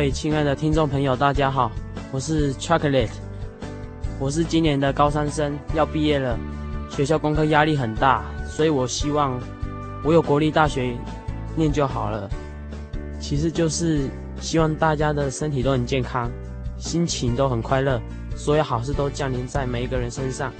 [0.00, 1.70] 各位亲爱的听众朋友，大家好，
[2.10, 3.10] 我是 Chocolate，
[4.18, 6.38] 我是今年的高三生，要毕业了，
[6.88, 9.38] 学校功课压力很大，所以我希望
[10.02, 10.96] 我有国立大学
[11.54, 12.30] 念就好了。
[13.20, 14.08] 其实就是
[14.40, 16.30] 希望大家的身体都很健康，
[16.78, 18.00] 心情都很快乐，
[18.34, 20.50] 所有好事都降临在每一个人身上。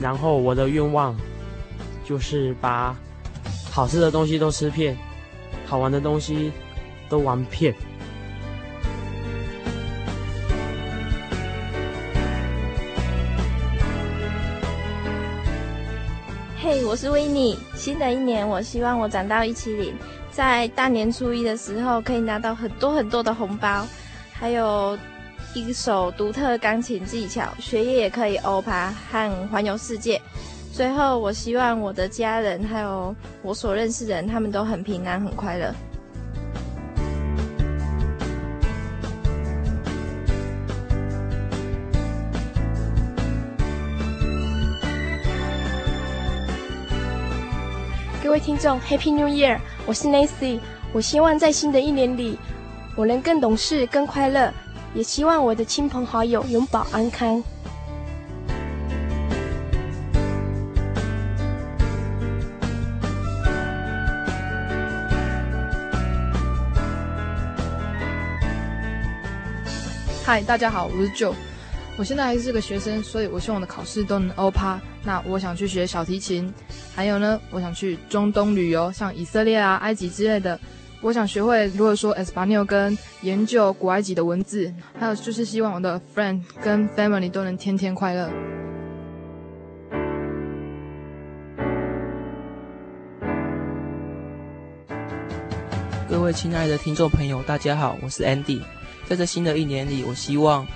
[0.00, 1.14] 然后我的愿望
[2.02, 2.96] 就是把
[3.70, 4.96] 好吃的东西都吃遍，
[5.66, 6.50] 好玩的东西
[7.10, 7.74] 都玩遍。
[16.86, 17.58] 我是维尼。
[17.74, 19.94] 新的一年，我希望我长到一七零，
[20.30, 23.86] 在大年初一的时候可以拿到很多很多的红包，
[24.32, 24.98] 还有
[25.54, 30.20] 一首独特钢琴技巧，学业也可以欧趴和环游世界。
[30.72, 35.74] 最后，我希望我的家人还有我所认识的人，他们都很平安、很快乐。
[48.32, 49.58] 位听众，Happy New Year！
[49.84, 50.58] 我是 Nancy。
[50.94, 52.38] 我希望在新的一年里，
[52.96, 54.50] 我能更懂事、更快乐，
[54.94, 57.44] 也希望我的亲朋好友永保安康。
[70.24, 71.34] 嗨，大家好，我是 Joe。
[71.98, 74.80] 我现在还是个学生，所以我希望我的考试都能欧趴。
[75.04, 76.52] 那我想去学小提琴。
[76.96, 80.58] 还有呢，我想去中东旅游，像以色列啊、埃及之类的。
[81.02, 84.72] 我想学会如何说 Espanol 跟研究古埃及的文字。
[84.98, 88.30] 还有就是希望我的 friend 跟 family 都能天天快乐。
[96.08, 98.62] 各位亲爱的听众朋友，大家好，我是 Andy。
[99.06, 100.66] 在这新的一年里，我希望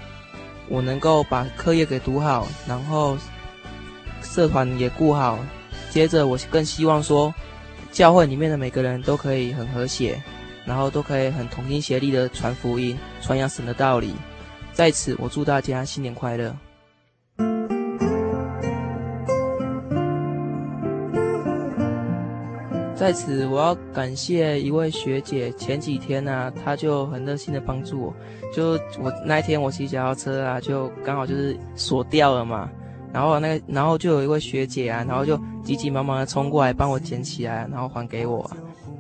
[0.69, 3.17] 我能够把课业给读好，然后
[4.23, 5.39] 社团也顾好。
[5.91, 7.33] 接着，我更希望说，
[7.91, 10.23] 教会里面的每个人都可以很和谐，
[10.65, 14.15] 然后都可以很同心协力的传福音、传扬神的道理。
[14.73, 16.55] 在此，我祝大家新年快乐。
[22.97, 28.15] 在此，我要感谢一位学姐，前几天呢、她就很热心的帮助我。
[28.55, 28.71] 就
[29.03, 32.71] 我那一天，我骑脚踏车啊，就刚好就是锁掉了嘛。
[33.13, 38.51] 然后那个，然后就有一位学姐啊，然后就急急忙忙的冲过来帮我捡起来，然后还给我。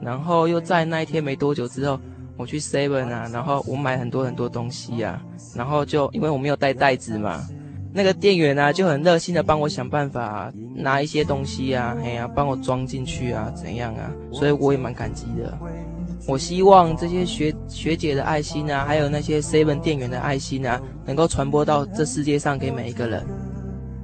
[0.03, 1.99] 然后又在那一天没多久之后，
[2.37, 5.23] 我去 Seven 啊，然后我买很多很多东西啊，
[5.55, 7.43] 然后就因为我没有带袋子嘛，
[7.97, 14.13] 那个店员啊就很热心的帮我想办法啊，拿一些东西啊，哎呀，帮我装进去啊，怎样啊？
[14.31, 15.59] 所以我也蛮感激的。
[16.29, 23.25] 我希望这些学学姐的爱心啊，还有那些 Seven 店员的爱心啊，能够传播到这世界上给每一个人。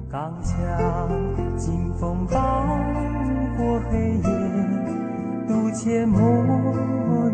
[0.09, 0.57] 刚强，
[1.55, 4.23] 经风过黑夜，
[5.47, 6.19] 渡阡陌，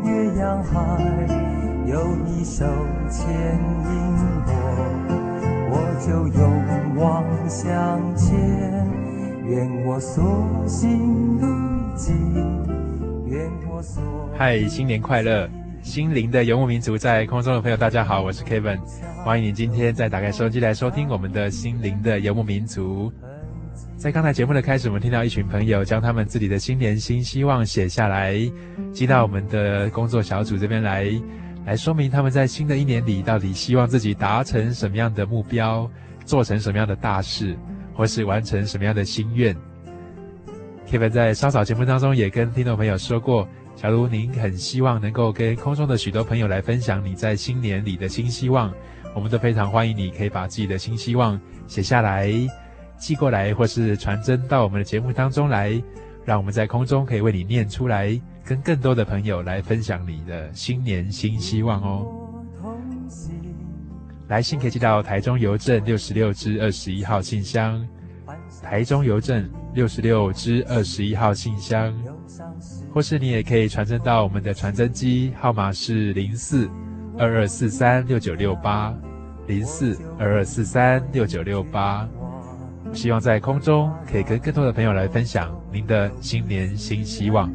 [0.04, 0.78] 越洋海，
[1.86, 2.66] 有你手
[3.10, 3.92] 牵引
[4.46, 4.52] 我，
[6.00, 8.38] 就勇往向前。
[9.46, 10.24] 愿我所
[10.68, 11.48] 行路
[11.96, 12.16] 径，
[13.28, 14.04] 愿我所。
[14.38, 15.50] 嗨，新年快乐！
[15.82, 18.78] 心灵的游牧民族，在空中的朋友，大家好，我是 Kevin，
[19.24, 23.12] 欢迎你今天再打开收音机来收听我们的心灵的游牧民族。
[23.98, 28.36] 在刚才节目的开始，我们听到一群朋友将他们自己的新年新希望写下来，
[28.94, 31.10] 寄到我们的工作小组这边来，
[31.70, 35.88] 来说明他们在新的一年里到底希望自己达成什么样的目标，
[36.26, 37.56] 做成什么样的大事，
[37.94, 39.56] 或是完成什么样的心愿。
[40.90, 48.74] Kevin 在稍早节目当中也跟听众朋友说过，假如您很希望能够跟空中的许多朋友来分享你在新年里的新希望，
[49.14, 52.34] 我们都非常欢迎你可以把自己的新希望写下来。
[52.98, 55.80] 寄过来，或是传真到我们的节目当中来，
[56.26, 58.20] 让我们在空中可以为你念出来，
[58.50, 62.08] 跟更多的朋友来分享你的新年新希望哦。
[64.28, 67.88] 来信可以寄到台中邮政六十六支二十一号信箱，
[68.64, 71.94] 台中邮政六十六支二十一号信箱，
[72.92, 76.68] 或是你也可以传真到我们的传真机，号码是零四
[77.20, 78.92] 二二四三六九六八
[79.46, 82.10] 零四二二四三六九六八。
[82.94, 87.48] 希望在空中可以跟更多的朋友来分享您的新年新希望。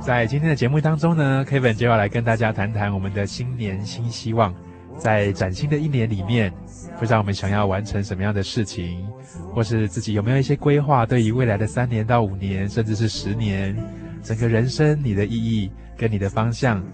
[0.00, 4.54] 在今天的节目当中呢，Kevin 就要来跟大家谈谈我们的新年新希望。
[4.98, 6.52] 在崭新的一年里面，
[6.98, 9.08] 不知道我们想要完成什么样的事情，
[9.54, 13.74] 或是自己有没有一些规划，对于未来的三年到五年，甚至是十年。
[14.22, 16.84] 整个人生，你的意义跟你的方向，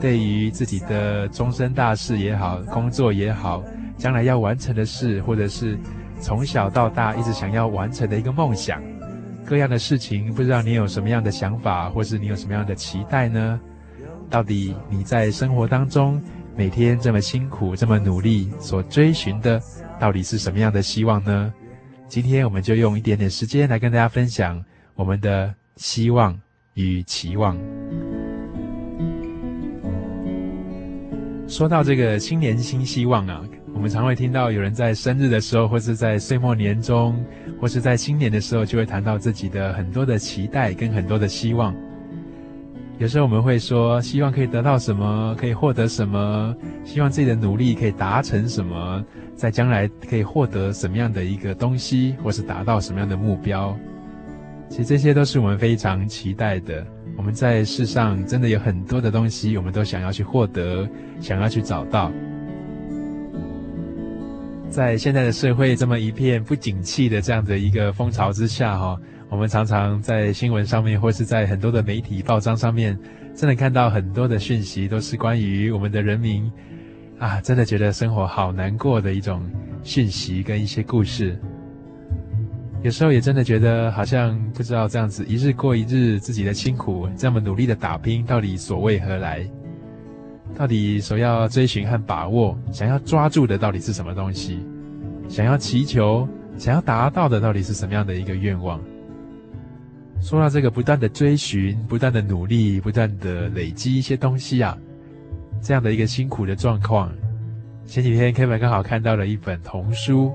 [0.00, 3.62] 对于自己的终身大事也好，工作也好，
[3.98, 5.78] 将来要完成的事，或者是
[6.20, 8.82] 从小到大一直想要完成的一个梦想，
[9.44, 13.60] 各样的事情，不知道你有什么样的想法，或是你有什么样的期待呢？
[14.30, 16.22] 到底你在生活当中
[16.56, 19.60] 每天这么辛苦、这么努力所追寻的，
[19.98, 21.52] 到底是什么样的希望呢？
[22.08, 24.64] 今天我们就用一点点时间来跟大家分享
[24.94, 26.40] 我们的希望。
[26.74, 27.58] 与期望。
[31.50, 33.42] 说到这个新年新希望啊，
[33.74, 37.22] 我们常会听到有人在生日的时候，或是在岁末年终，
[37.60, 41.74] 或是在新年的时候，就会谈到自己的很多的期待跟很多的希望。
[42.98, 46.54] 有时候我们会说，希望可以得到什么，可以获得什么，
[46.84, 49.04] 希望自己的努力可以达成什么，
[49.34, 53.76] 在将来可以获得什么样的一个东西，或是达到什么样的目标。
[54.68, 56.86] 其实这些都是我们非常期待的。
[57.20, 60.88] 我们在世上真的有很多的东西，我们都想要去获得，
[61.20, 62.10] 想要去找到。
[64.70, 72.98] 在现在的社会这么一片不景气的这样的一个风潮之下，哈，我们常常在新闻上面，或是在很多的媒体报章上面，
[73.34, 76.50] 真的看到很多的讯息，都是关于我们的人民
[77.18, 79.46] 啊，真的觉得生活好难过的一种
[79.82, 81.38] 讯息跟一些故事。
[82.82, 89.46] 有时候也真的觉得好像不知道这样子一日过一日，自己的辛苦这么努力的打拼到底所为何来？
[90.56, 94.60] 到底所要追寻和把握、想要抓住的到底是什么东西？
[95.28, 98.80] 想要祈求、想要达到的到底是什么样的一个愿望？
[100.22, 104.76] 说到这个不断的追寻、不断的努力、不断的累积一些东西啊，
[105.62, 107.12] 这样的一个辛苦的状况，
[107.84, 110.32] 前几天 Kevin 刚好看到了一本童书。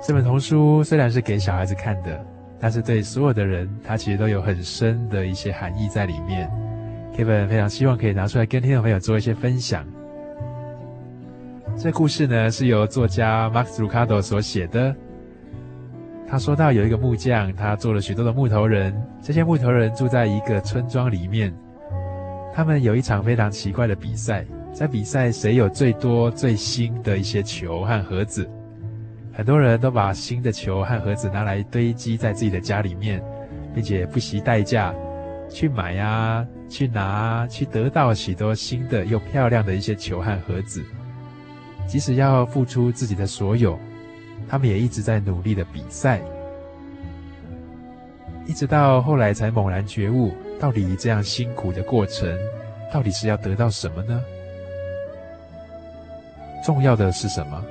[0.00, 2.24] 这本童书虽然是给小孩子看的，
[2.58, 6.50] 但是对所有的人，它其实都有很深的一些含义在里面。
[7.14, 9.84] Kevin 非常希望可以拿出来跟听众朋友做一些分享。
[11.76, 14.94] 这故事呢是由作家 Max Lucado 所写的。
[16.28, 21.52] 他说到有一个木匠，他做了许多的木头人，这些木头人住在一个村庄里面。
[22.54, 28.48] 他们有一场非常奇怪的比赛，在比赛谁有最多最新的一些球和盒子。
[29.38, 33.22] 很多人都把新的球和盒子拿来堆积在自己的家里面，
[33.72, 34.92] 并且不惜代价
[35.48, 40.84] 去买呀、去拿、去得到许多新的又漂亮的一些球和盒子。
[41.86, 43.78] 即使要付出自己的所有，
[44.48, 46.20] 他们也一直在努力的比赛，
[48.44, 52.36] 一直到后来才猛然觉悟，到底这样辛苦的过程，
[52.92, 54.20] 到底是要得到什么呢？
[56.66, 57.64] 重要的是什么？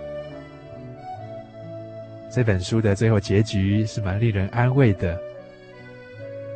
[2.38, 5.20] 这本书的最后结局是蛮令人安慰的，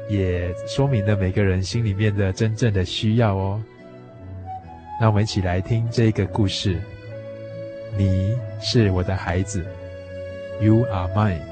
[0.08, 3.60] 也说明了每个人心里面的真正的需要哦。
[5.00, 6.80] 那我们一起来听这个故事。
[7.98, 9.66] 你是我的孩子
[10.62, 11.51] ，You are mine。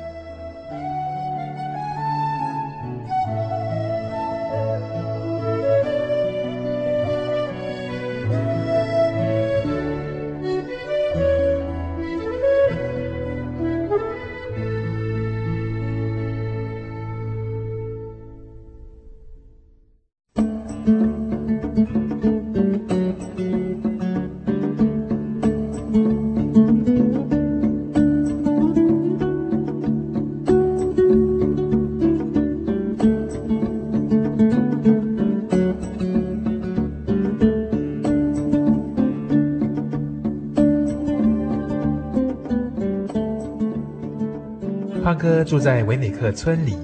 [46.19, 46.75] 克村里，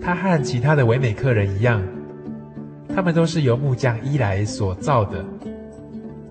[0.00, 1.80] 他和其他的维美克人一样，
[2.92, 5.24] 他们都是由木匠伊莱所造的，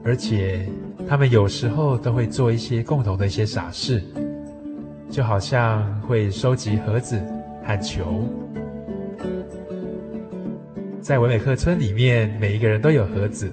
[0.03, 0.68] 而且
[1.08, 4.03] 他们有时候都会做一些共同的一些傻事，
[5.10, 7.18] 就好像会收集盒子
[7.63, 8.27] 和球。
[11.00, 13.50] 在维美克村里面，每一个人都有盒子。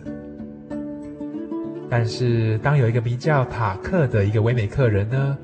[1.88, 5.38] 但是，当有一个名叫塔克的一个维美克人呢，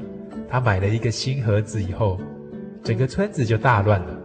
[0.49, 2.21] 他买了一个新盒子以后，
[2.85, 4.19] 整个村子就大乱了。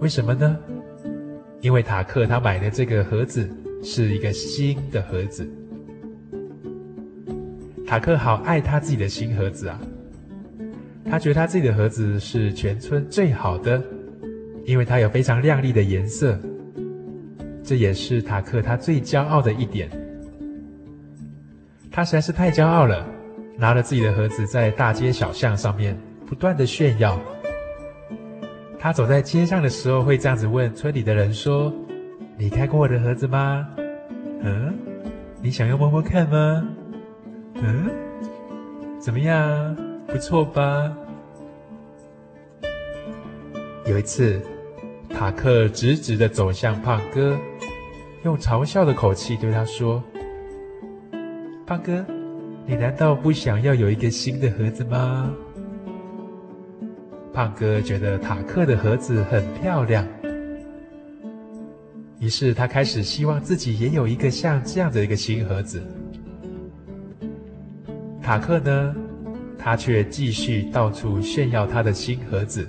[0.00, 0.58] 为什么呢？
[1.60, 3.46] 因为塔克他买的这个盒子
[3.82, 5.46] 是一个新的盒子。
[7.86, 9.78] 塔克好爱他自己的新盒子啊，
[11.04, 13.82] 他觉得他自己的盒子是全村最好的，
[14.64, 16.38] 因为它有非常亮丽的颜色。
[17.62, 19.90] 这也是塔克他最骄傲的一点。
[21.90, 23.06] 他实在是太骄傲了，
[23.58, 25.94] 拿了自己的盒子在大街小巷上面
[26.30, 27.18] 不断的炫耀。
[28.78, 31.74] 他走在街上的时候会这样子问村里的人说
[32.38, 33.68] ：“你开过我的盒子吗？
[34.40, 34.72] 嗯，
[35.42, 36.64] 你想要摸摸看吗？
[37.54, 37.90] 嗯，
[39.00, 39.76] 怎么样？
[40.06, 40.96] 不错吧？”
[43.86, 44.40] 有一次，
[45.08, 47.36] 塔克直直的走向胖哥，
[48.22, 50.00] 用嘲笑的口气对他说。
[51.66, 52.06] 胖哥，
[52.66, 55.34] 你难道不想要有一个新的盒子吗？
[57.40, 60.06] 胖哥觉得塔克的盒子很漂亮，
[62.18, 65.82] 于是他开始希望自己也有一个像这样的一个新盒子。
[68.20, 68.94] 塔克呢，
[69.58, 72.68] 他却继续到处炫耀他的新盒子，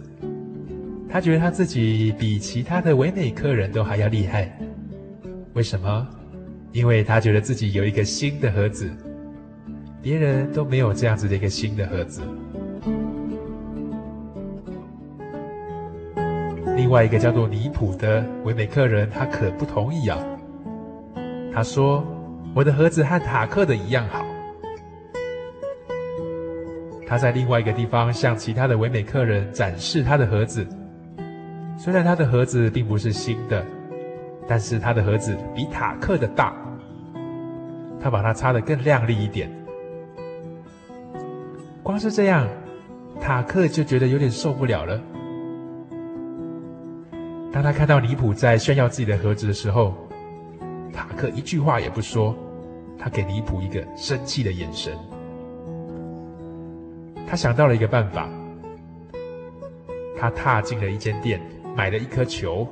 [1.10, 4.58] 他觉得他自己比其他的维美客人都还要厉害。
[5.51, 6.08] 为什么？
[6.72, 8.90] 因为他觉得自己有一个新的盒子，
[10.01, 12.22] 别人都没有这样子的一个新的盒子。
[16.92, 20.20] 另外一个叫做尼普的维美克人，他可不同意啊。
[21.54, 22.04] 他说
[22.54, 24.26] ：“我的盒子和塔克的一样好。”
[27.08, 30.68] 他在另外一个地方向其他的唯美客人展示他的盒子，
[31.78, 33.66] 虽然他的盒子并不是新的。
[34.46, 36.54] 但是他的盒子比塔克的大，
[38.02, 39.50] 他把它擦得更亮丽一点。
[41.82, 42.46] 光是这样，
[43.22, 45.02] 塔克就觉得有点受不了了。
[47.51, 49.93] 当他看到尼普在炫耀自己的盒子的时候，
[50.93, 52.34] 塔克一句话也不说，
[52.98, 54.93] 他给尼普一个生气的眼神。
[57.27, 58.29] 他想到了一个办法，
[60.17, 61.41] 他踏进了一间店，
[61.75, 62.67] 买了一颗球。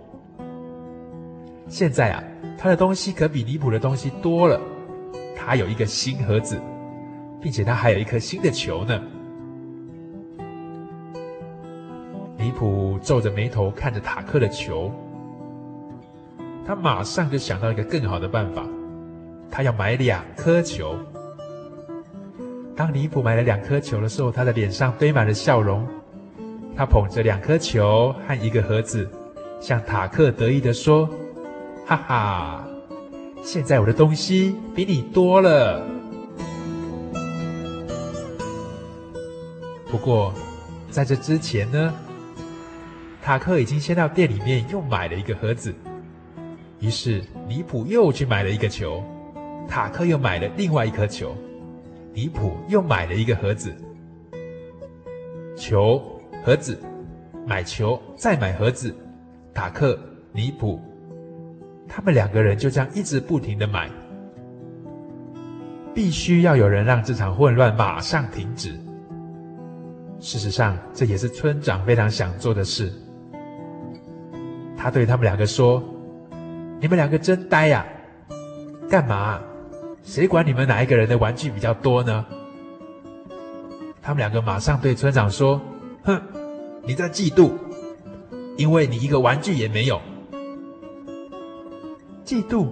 [1.68, 2.24] 现在啊，
[2.58, 4.60] 他的东西可比尼普的东西多了。
[5.36, 6.60] 他有一个新盒子，
[7.42, 9.02] 并且他还有一颗新的球呢。
[12.60, 14.92] 普皱着眉头看着塔克的球，
[16.68, 18.66] 他马上就想到一个更好的办法，
[19.50, 20.94] 他要买两颗球。
[22.76, 25.88] 当尼普买了两颗球的时候，他的脸上堆满了笑容。
[26.76, 29.10] 他捧着两颗球和一个盒子，
[29.62, 31.10] 向塔克得意地说。
[31.86, 32.68] 哈哈，
[33.42, 35.82] 现在我的东西比你多了。
[39.90, 40.34] 不过，
[40.92, 41.94] 在这之前呢，
[43.30, 45.72] 塔克已经先到店里面又买了一个盒子。
[46.80, 49.04] 于是，尼普又去买了一个球，
[49.68, 51.36] 塔克又买了另外一颗球，
[52.12, 53.72] 尼普又买了一个盒子。
[55.56, 56.02] 球、
[56.44, 56.76] 盒子，
[57.46, 58.96] 买球，再买盒子，
[59.54, 59.96] 塔克、
[60.32, 60.82] 尼普。
[61.88, 63.92] 他们两个人就这样一直不停的买，
[65.94, 68.72] 必须要有人让这场混乱马上停止。
[70.20, 72.92] 事实上，这也是村长非常想做的事。
[74.82, 75.84] 他对他们两个说
[76.80, 77.86] ：“你们两个真呆呀！
[78.90, 79.42] 干嘛？
[80.04, 82.26] 谁管你们哪一个人的玩具比较多呢？”
[84.02, 85.62] 他们两个马上对村长说
[86.04, 86.20] ：“哼，
[86.84, 87.52] 你在嫉妒，
[88.56, 90.00] 因为你一个玩具也没有。”
[92.24, 92.70] 嫉妒？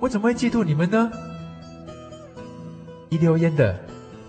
[0.00, 1.10] 我怎么会嫉妒你们呢？
[3.08, 3.74] 一溜烟的，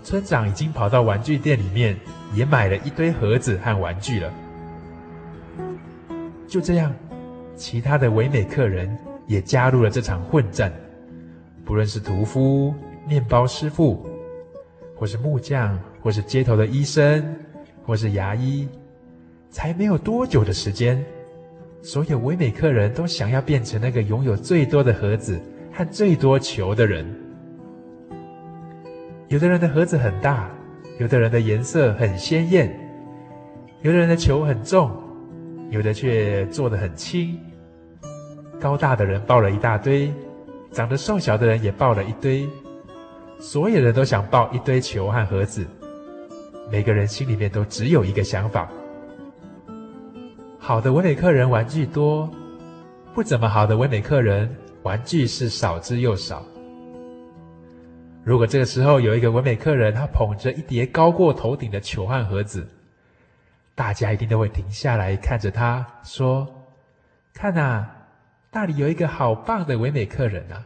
[0.03, 1.99] 村长已经跑到玩具店里面，
[2.33, 4.31] 也买了一堆盒子和玩具了。
[6.47, 6.93] 就这样，
[7.55, 8.97] 其他的唯美客人
[9.27, 10.71] 也加入了这场混战。
[11.63, 12.73] 不论是屠夫、
[13.07, 14.05] 面包师傅，
[14.95, 17.35] 或是木匠，或是街头的医生，
[17.83, 18.67] 或是牙医，
[19.49, 21.03] 才没有多久的时间。
[21.81, 25.39] 所有唯美客人都想要变成那个拥有最多的盒子
[25.71, 27.05] 和最多球的人。
[29.27, 30.49] 有的人的盒子很大，
[30.99, 32.75] 有的人的颜色很鲜艳，
[33.81, 34.91] 有的人的球很重，
[35.69, 37.39] 有的却做得很轻。
[38.59, 40.11] 高大的人抱了一大堆，
[40.71, 42.47] 长得瘦小的人也抱了一堆。
[43.37, 45.65] 所有人都想抱一堆球和盒子，
[46.71, 48.71] 每个人心里面都只有一个想法：
[50.57, 52.29] 好的微美客人玩具多，
[53.13, 54.49] 不怎么好的微美客人
[54.83, 56.43] 玩具是少之又少。
[58.23, 62.65] 如果这个时候有一个微美客人，他捧着一叠高过头顶的球和盒子，
[63.75, 66.65] 大家一定都会停下来看着他，说
[67.33, 67.85] ：“看呐，
[68.51, 70.65] 那里有一个好棒的唯美客人啊！”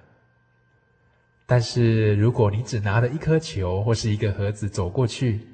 [1.48, 5.48] 但是如果你只拿了一颗球或是一个盒子走过去，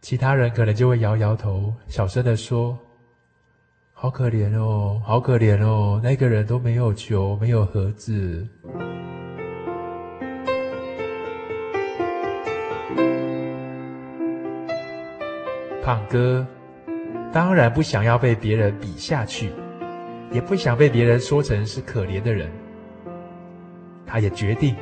[0.00, 2.78] 其他人可能就会摇摇头，小声地说
[3.92, 8.48] ：“好可怜哦，好可怜哦，那个人都没有球，没有盒子。”
[15.86, 16.44] 胖哥
[17.32, 19.52] 当然不想要被别人比下去，
[20.32, 22.50] 也不想被别人说成是可怜的人。
[24.04, 24.74] 他也决定，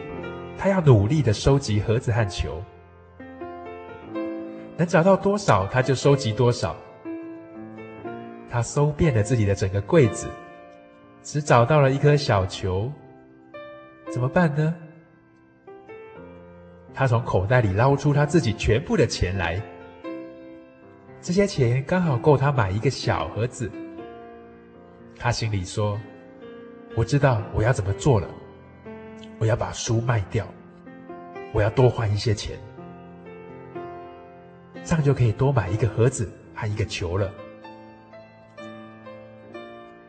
[0.57, 2.65] 他要努力的收集盒子和球，
[4.79, 6.75] 能找到多少他就收集多少。
[8.49, 10.27] 他搜遍了自己的整个柜子，
[11.23, 12.91] 只找到了一颗小球，
[14.11, 14.75] 怎么办呢？
[16.95, 19.61] 他从口袋里捞出他自己全部的钱来。
[21.25, 23.71] 这些钱刚好够他买一个小盒子。
[25.19, 25.99] 他心里说
[26.95, 28.29] ：“我知道我要怎么做了。
[29.39, 30.47] 我要把书卖掉，
[31.55, 32.59] 我要多换一些钱，
[34.85, 37.33] 这样就可以多买一个盒子和一个球了。”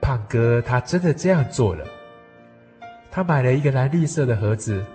[0.02, 1.88] 胖哥他真的这样做了。
[3.10, 4.86] 他买了一个蓝绿色的盒子，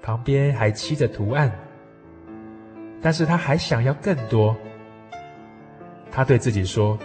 [0.00, 1.52] 旁边还漆着图案，
[3.02, 4.56] 但是他还想要更多。
[6.16, 6.98] 他对自己说：“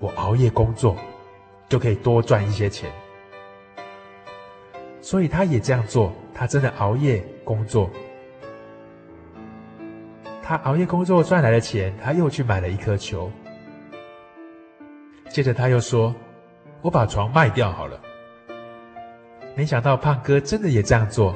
[0.00, 0.96] 我熬夜工作，
[1.68, 2.90] 就可以多赚一些钱。”
[5.02, 6.10] 所以他也这样做。
[6.32, 7.90] 他真的熬夜工作。
[10.42, 13.30] 他熬夜工作赚来的钱，他又去买了一颗球。
[15.28, 16.14] 接着他又说
[16.80, 18.00] ：“我把床卖掉好了。”
[19.54, 21.34] 没想到胖哥真的也这样做。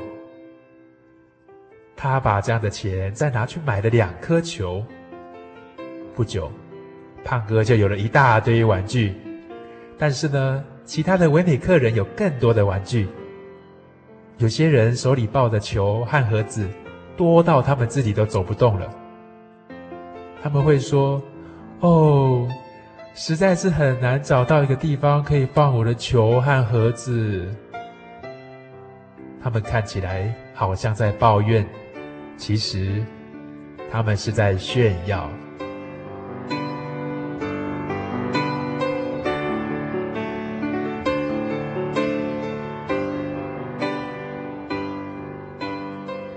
[1.95, 4.83] 他把这样的钱再拿去买了两颗球。
[6.15, 6.51] 不久。
[7.27, 9.13] 胖哥就有了一大堆玩具，
[9.99, 13.09] 但是呢，其他的微美客人有更多的玩具。
[14.39, 16.69] 有些人手里抱的球和盒子
[17.17, 18.89] 多到他们自己都走不动了。
[20.41, 21.21] 他们会说
[21.81, 22.47] ：“哦，
[23.13, 27.53] 实在是很难找到一个地方可以放我的球和盒子。”
[29.43, 31.67] 他们看起来好像在抱怨，
[32.37, 33.05] 其实
[33.91, 35.29] 他们是在炫耀。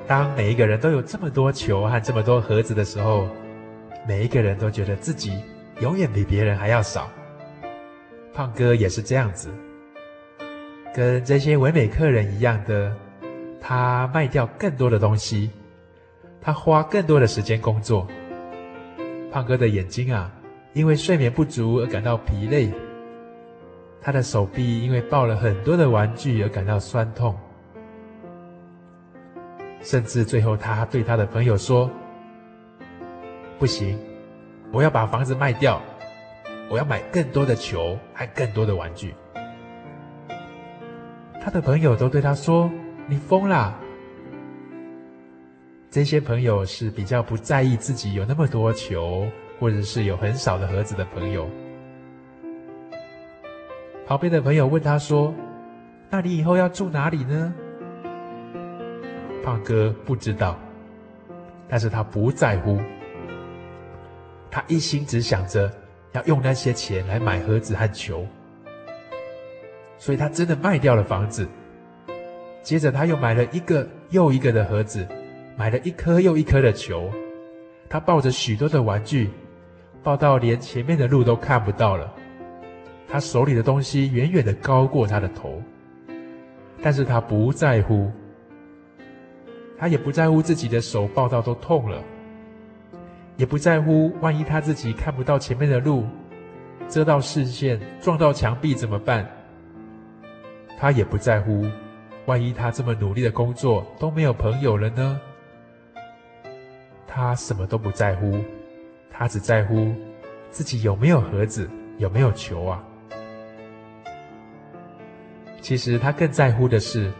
[0.10, 3.28] 当每一个人都有这么多球和这么多盒子的时候，
[4.08, 5.39] 每一个人都觉得自己
[5.82, 7.08] 永远比别人还要少。
[8.34, 9.52] 胖哥也是这样子，
[10.95, 12.91] 跟这些唯美客人一样的，
[13.62, 15.52] 他卖掉更多的东西，
[16.41, 18.08] 他花更多的时间工作。
[19.32, 20.32] 胖哥的眼睛啊，
[20.74, 22.72] 因为睡眠不足而感到疲累；
[24.02, 27.38] 他的手臂因为抱了很多的玩具而感到酸痛。
[29.82, 31.89] 甚至最后，他对他的朋友说
[33.58, 33.98] ：“不行，
[34.72, 35.82] 我要把房子卖掉，
[36.70, 39.15] 我要买更多的球和更多的玩具。”
[41.42, 42.70] 他的朋友都对他说
[43.08, 43.74] ：“你疯啦！”
[45.89, 49.26] 这些朋友是比较不在意自己有那么多球，
[49.60, 51.50] 或者是有很少的盒子的朋友。
[54.06, 55.34] 旁边的朋友问他说
[56.12, 57.54] ：“那你以后要住哪里呢？”
[59.43, 60.58] 胖哥不知道，
[61.67, 62.80] 但是他不在乎。
[64.52, 65.71] 他一心只想着
[66.13, 68.25] 要用那些钱来买盒子和球，
[69.97, 71.47] 所以他真的卖掉了房子。
[72.62, 75.08] 接着他又买了一个又一个的盒子，
[75.56, 77.10] 买了一颗又一颗的球。
[77.88, 79.30] 他抱着许多的玩具，
[80.04, 82.13] 抱到连前面的路都看不到了。
[83.08, 85.62] 他手里的东西远远的高过他的头，
[86.82, 88.12] 但是他不在乎。
[89.80, 92.04] 他也不在乎自己的手抱到都痛了，
[93.38, 96.06] 也不在乎万一他自己看不到前面的路，
[96.89, 99.26] 遮到视线，撞到墙壁怎么办？
[100.78, 101.65] 他也不在乎，
[102.26, 105.20] 万一他这么努力的工作都没有朋友了呢？
[107.08, 108.38] 他什么都不在乎，
[109.10, 109.94] 他只在乎
[110.52, 112.84] 自己有没有盒子，有没有球啊。
[115.62, 117.12] 其实他更在乎的是，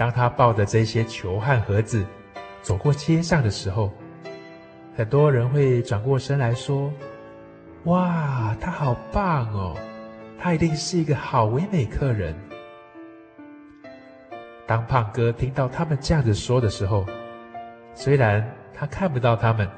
[0.00, 2.06] 当他抱着这些球和盒子
[2.62, 3.92] 走过街上的时候，
[4.96, 6.90] 很多人会转过身来说
[7.84, 9.76] ：“哇，他好棒哦，
[10.38, 12.34] 他一定是一个好唯美客人。”
[14.66, 17.04] 当胖哥听到他们这样子说的时候，
[17.92, 19.68] 虽然他看不到他们，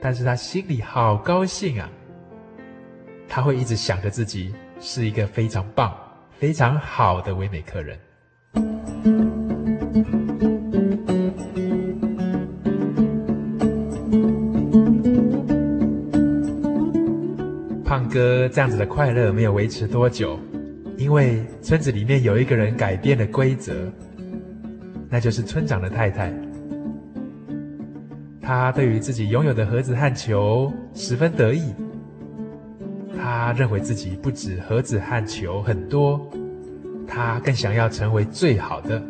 [0.00, 1.88] 但是他心里好高兴啊！
[3.28, 5.96] 他会一直想着自己是一个非常棒、
[6.32, 7.96] 非常好的唯美客人。
[18.52, 20.38] 这样子的快乐没有维持多久，
[20.96, 23.72] 因为村子里面有一个人改变了规则，
[25.08, 26.32] 那就是村长的太太。
[28.42, 31.72] 他对于自己拥有的盒子和球十分得意。
[33.16, 36.28] 他认为自己不止盒子和球很多，
[37.06, 39.00] 他更想要成为最好的。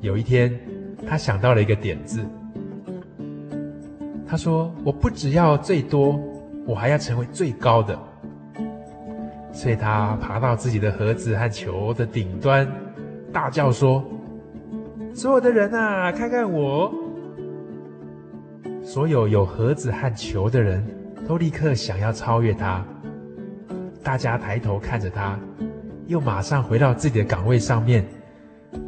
[0.00, 0.52] 有一天，
[1.06, 2.20] 他想到了一个点子。
[4.26, 6.18] 他说：“我不只要最多，
[6.66, 7.98] 我还要成为最高的。”
[9.52, 12.66] 所以他爬到自己的盒子和球的顶端，
[13.32, 14.02] 大叫说
[15.14, 16.92] ：“所有的人啊，看看我！”
[18.82, 20.84] 所有有盒子和球的人
[21.28, 22.84] 都立刻想要超越他。
[24.02, 25.38] 大家抬头看着他，
[26.06, 28.04] 又马上回到自己的岗位上面，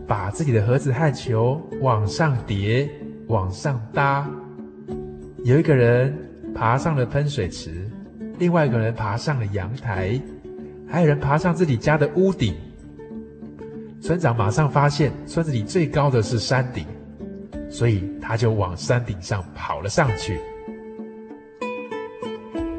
[0.07, 2.89] 把自己的盒子和球往上叠、
[3.29, 4.27] 往上搭。
[5.45, 6.19] 有一个人
[6.55, 7.91] 爬上了喷水池，
[8.39, 10.21] 另外一个人爬上了阳台，
[10.89, 12.55] 还有人爬上自己家的屋顶。
[14.01, 16.87] 村长马上发现，村子里最高的是山顶。
[17.71, 20.39] 所以他就往山顶上跑了上去。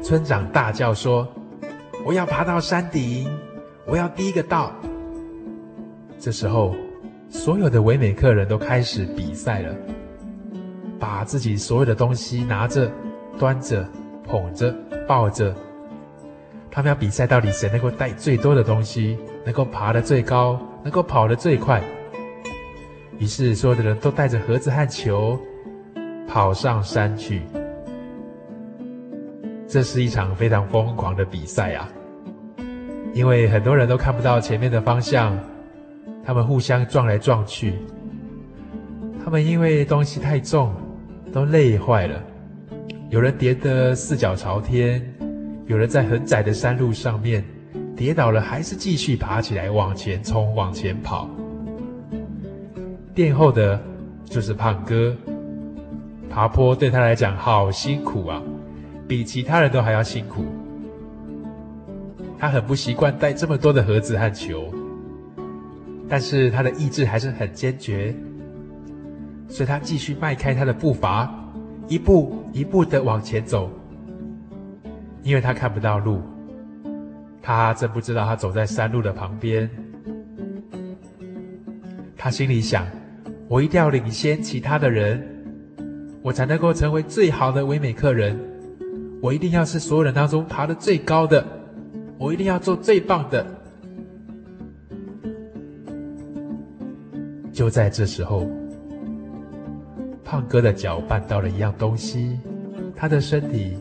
[0.02, 1.28] 村长大叫说
[2.02, 3.28] ：“我要爬到山顶，
[3.84, 4.72] 我要第一个到。”
[6.18, 6.74] 这时候，
[7.28, 9.76] 所有的唯美客人都开始比赛了，
[10.98, 12.90] 把自己所有的东西拿着、
[13.38, 13.88] 端着、
[14.24, 14.74] 捧着、
[15.06, 15.54] 抱着。
[16.70, 21.82] 他们要比赛，到底谁能够带最多的东西，能够爬得最高，能够跑得最快。
[23.18, 25.38] 于是，所有的人都带着盒子和球
[26.28, 27.42] 跑上山去。
[29.66, 31.88] 这是一场非常疯狂的比赛啊！
[33.14, 35.36] 因为很多人都看不到前面的方向，
[36.22, 37.74] 他们互相撞来撞去。
[39.24, 40.74] 他们因为东西太重，
[41.32, 42.22] 都累坏了。
[43.08, 45.00] 有人跌得四脚朝天，
[45.66, 47.44] 有人在很窄的山路上面
[47.96, 51.30] 跌倒了，还是继续爬起来往前冲，往前跑。
[53.14, 53.80] 殿后的
[54.24, 55.16] 就是胖哥，
[56.28, 58.42] 爬坡对他来讲好辛苦啊，
[59.06, 60.44] 比其他人都还要辛苦。
[62.38, 64.74] 他很不习惯带这么多的盒子和球，
[66.08, 68.12] 但是他的意志还是很坚决，
[69.48, 71.32] 所以他继续迈开他的步伐，
[71.88, 73.70] 一步一步的往前走。
[75.22, 76.20] 因为他看不到路，
[77.42, 79.68] 他真不知道他走在山路的旁边，
[82.16, 82.86] 他心里想。
[83.48, 85.24] 我一定要领先其他的人，
[86.22, 88.38] 我才能够成为最好的唯美客人。
[89.22, 91.44] 我一定要是所有人当中爬得最高的，
[92.18, 93.44] 我一定要做最棒的。
[97.52, 98.46] 就在这时候，
[100.26, 102.40] 胖哥的脚绊到了一样东西，
[102.96, 103.78] 他的身体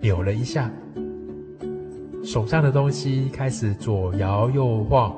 [0.00, 0.70] 扭了一下，
[2.22, 5.12] 手上的东西开始左摇右晃，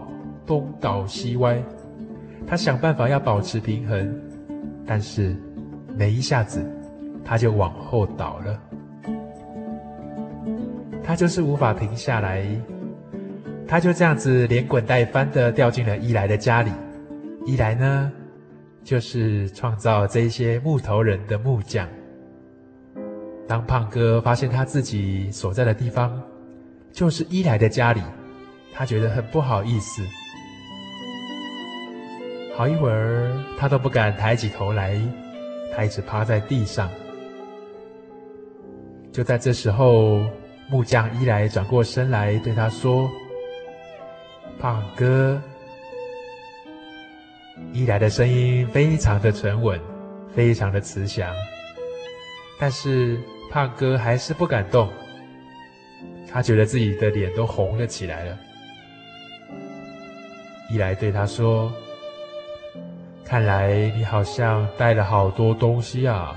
[0.47, 1.63] 东倒西歪。
[2.47, 4.19] 他想办法要保持平衡，
[4.87, 5.37] 但是
[5.95, 6.65] 没一下子，
[7.23, 8.59] 他就往后倒了。
[11.05, 12.47] 他就是无法停下来，
[13.69, 16.71] 他就这样子连滚带翻的掉进了伊莱的家里。
[17.45, 18.11] 伊莱呢，
[18.85, 21.89] 就是创造这些木头人的木匠。
[23.47, 26.21] 当胖哥发现他自己所在的地方
[26.93, 28.01] 就是伊莱的家里，
[28.73, 30.03] 他觉得很不好意思。
[32.57, 35.01] 好一会儿，他都不敢抬起头来，
[35.75, 36.89] 他一直趴在地上。
[39.11, 40.21] 就在这时候，
[40.71, 43.11] 木匠伊莱转过身来对他说
[44.59, 45.41] ：“胖哥。”
[47.73, 49.81] 伊莱的声音非常的沉稳，
[50.35, 51.33] 非常的慈祥，
[52.59, 53.21] 但是
[53.51, 54.89] 胖哥还是不敢动。
[56.31, 58.39] 他觉得自己的脸都红了起来了。
[60.71, 61.73] 伊莱对他说。
[63.25, 66.37] 看来你好像带了好多东西啊！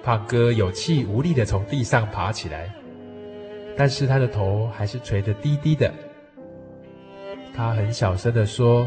[0.00, 2.72] 胖哥有气无力的从地上爬起来，
[3.76, 5.92] 但是他的头还是垂得低低的。
[7.58, 8.86] 他很小声的说：“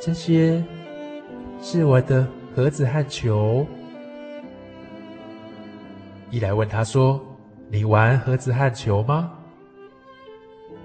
[0.00, 0.62] 这些
[1.60, 3.66] 是我的盒子和球。”
[6.30, 7.20] 伊莱问他说
[7.68, 9.32] ：“你玩盒子和球吗？”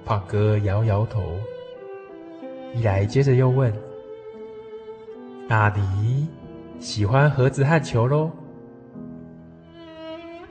[0.03, 1.21] 胖哥摇摇头。
[2.73, 3.71] 伊莱接着又问
[5.47, 6.27] ：“那你
[6.79, 8.31] 喜欢盒子和球喽？”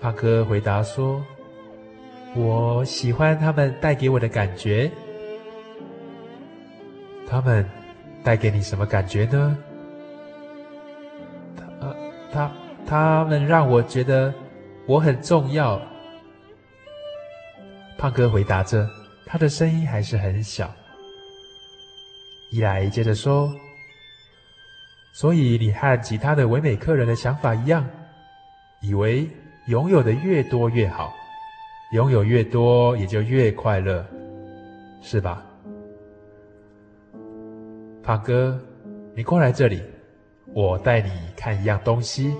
[0.01, 1.21] 胖哥回答说
[2.39, 4.89] ：“我喜欢他们带给我的感觉。”
[7.35, 7.69] 他们
[8.23, 9.59] 带给你什么感觉呢？
[11.81, 11.93] 他、
[12.33, 12.53] 他、
[12.87, 14.33] 他们让我觉得
[14.87, 15.83] 我很重要。
[17.99, 18.89] 胖哥回答着。
[19.27, 20.73] 他的声音还是很小。
[22.53, 23.53] 伊莱接着说
[25.13, 27.85] ：“所以你和其他的唯美客人的想法一样，
[28.81, 29.29] 以为
[29.67, 31.13] 拥有的越多越好，
[31.95, 34.07] 拥有越多也就越快乐，
[35.03, 35.45] 是吧？”
[38.05, 38.61] 胖哥，
[39.17, 39.83] 你过来这里，
[40.53, 42.35] 我带你看一样东西。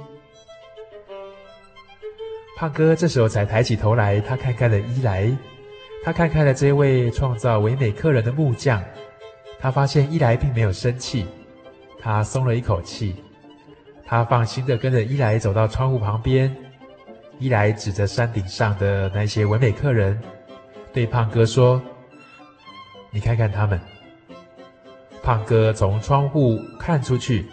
[2.59, 5.35] 胖哥这时候才抬起头来，他看看了伊莱。
[6.05, 8.85] 他看看了这位创造唯美客人的木匠，
[9.59, 11.27] 他发现伊莱并没有生气，
[11.99, 13.17] 他松了一口气，
[14.05, 16.55] 他放心的跟着伊莱走到窗户旁边。
[17.39, 20.21] 伊莱指着山顶上的那些唯美客人，
[20.93, 21.81] 对胖哥说
[23.11, 23.81] ：“你看看他们。”
[25.25, 27.47] 胖哥从窗户看出去，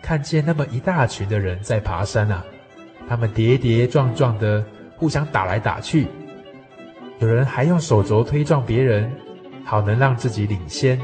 [0.00, 2.42] 看见那么一大群的人在爬山啊，
[3.06, 4.64] 他们跌跌撞撞的，
[4.96, 6.06] 互相打来打去。
[7.18, 9.12] 有人还用手肘推撞别人，
[9.66, 10.98] 好能让自己领先。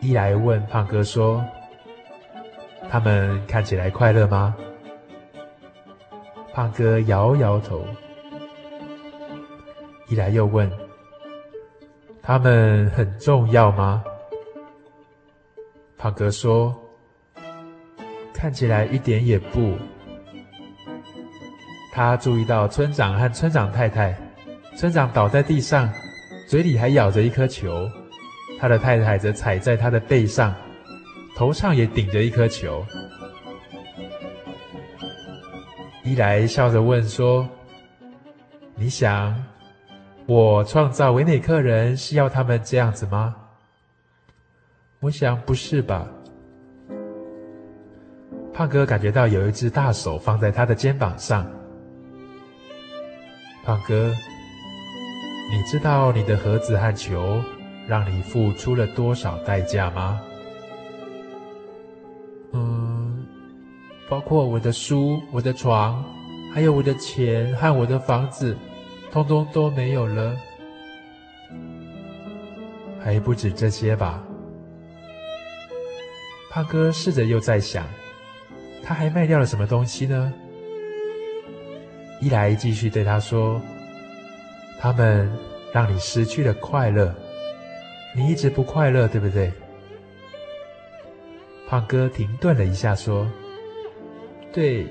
[0.00, 1.44] 伊莱问胖哥说
[2.88, 4.54] ：“他们看起来快乐吗？”
[6.54, 7.84] 胖哥摇摇头。
[10.08, 10.70] 伊莱又问
[12.22, 14.04] ：“他们很重要吗？”
[15.98, 16.72] 胖哥说
[18.32, 19.76] ：“看起来一点也不。”
[21.92, 24.16] 他注意到村长和村长太太。
[24.76, 25.92] 村长倒在地上，
[26.48, 27.90] 嘴里还咬着一颗球，
[28.60, 30.54] 他的太太则踩在他的背上，
[31.36, 32.86] 头上也顶着一颗球。
[36.04, 37.48] 伊莱笑着问说
[38.78, 39.34] ：“你想，
[40.26, 43.34] 我创造维美克人是要他们这样子吗？”
[45.00, 46.06] 我想不是吧。
[48.52, 51.46] 胖哥感觉到有一只大手放在他的肩膀上。
[53.64, 54.12] 胖哥。
[55.50, 57.40] 你知道你的盒子和球
[57.86, 60.20] 让你付出了多少代价吗？
[62.52, 63.24] 嗯，
[64.10, 66.04] 包括我的书、我的床，
[66.52, 68.54] 还有我的钱和我的房子，
[69.10, 70.36] 通通都没有了。
[73.02, 74.22] 还不止这些吧？
[76.50, 77.86] 胖哥试着又在想，
[78.82, 80.32] 他还卖掉了什么东西呢？
[82.20, 83.60] 一来继续对他说。
[84.80, 85.28] 他们
[85.72, 87.12] 让你失去了快乐，
[88.14, 89.52] 你一直不快乐，对不对？
[91.68, 93.28] 胖哥停顿了一下，说
[94.54, 94.86] ：“对。”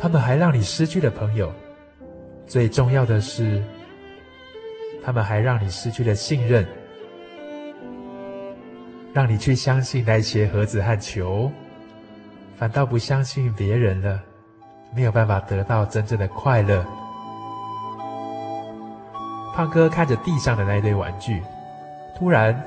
[0.00, 1.52] 他们还让你失去了朋友，
[2.44, 3.62] 最重要的是，
[5.02, 6.66] 他们还让你失去了信任，
[9.14, 11.48] 让你去相信那些盒子和球，
[12.56, 14.20] 反倒不相信别人了，
[14.92, 16.84] 没有办法得到真正的快乐。
[19.54, 21.40] 胖哥看着地上的那一堆玩具，
[22.18, 22.60] 突然，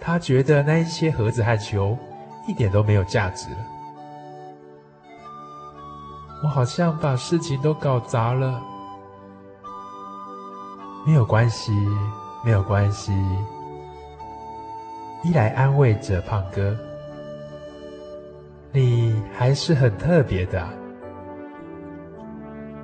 [0.00, 1.98] 他觉得那一些盒子和球
[2.48, 3.58] 一点都没有价值了。
[6.42, 8.58] 我好像把事情都搞砸了。
[11.06, 11.72] 没有关系，
[12.42, 13.12] 没有关系。
[15.22, 16.76] 一来安慰着胖哥
[18.72, 20.66] ：“你还是很特别的，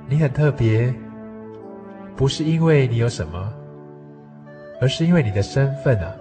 [0.07, 0.93] 你很特别。”
[2.15, 3.53] 不是因为你有什么，
[4.81, 6.11] 而是因为你的身份啊！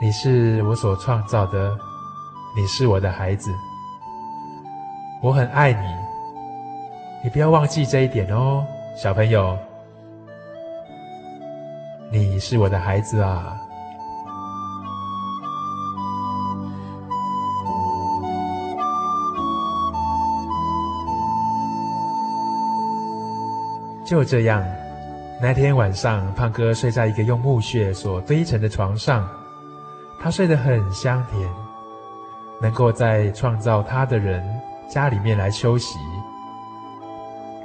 [0.00, 1.76] 你是我所创造的，
[2.56, 3.50] 你是我的孩子，
[5.20, 5.88] 我很爱你，
[7.24, 8.64] 你不要忘记这一点哦，
[8.96, 9.58] 小朋友，
[12.12, 13.60] 你是我的孩子啊！
[24.08, 24.64] 就这样，
[25.38, 29.28] 那天晚上，胖哥睡在一个用木屑所堆成的床上，
[30.18, 31.46] 他睡得很香甜。
[32.58, 34.42] 能够在创造他的人
[34.88, 35.98] 家里面来休息，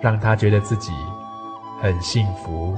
[0.01, 0.91] 让他觉得自己
[1.82, 2.77] 很幸福。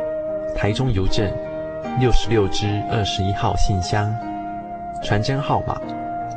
[0.55, 1.31] 台中邮政
[1.99, 4.15] 六十六支二十一号信箱，
[5.03, 5.81] 传真号码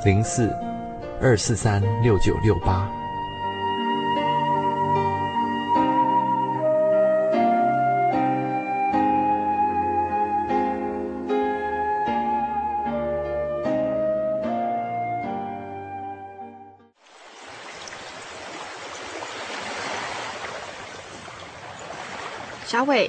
[0.05, 0.51] 零四
[1.21, 2.89] 二四三六九六八。
[22.67, 23.09] 小伟，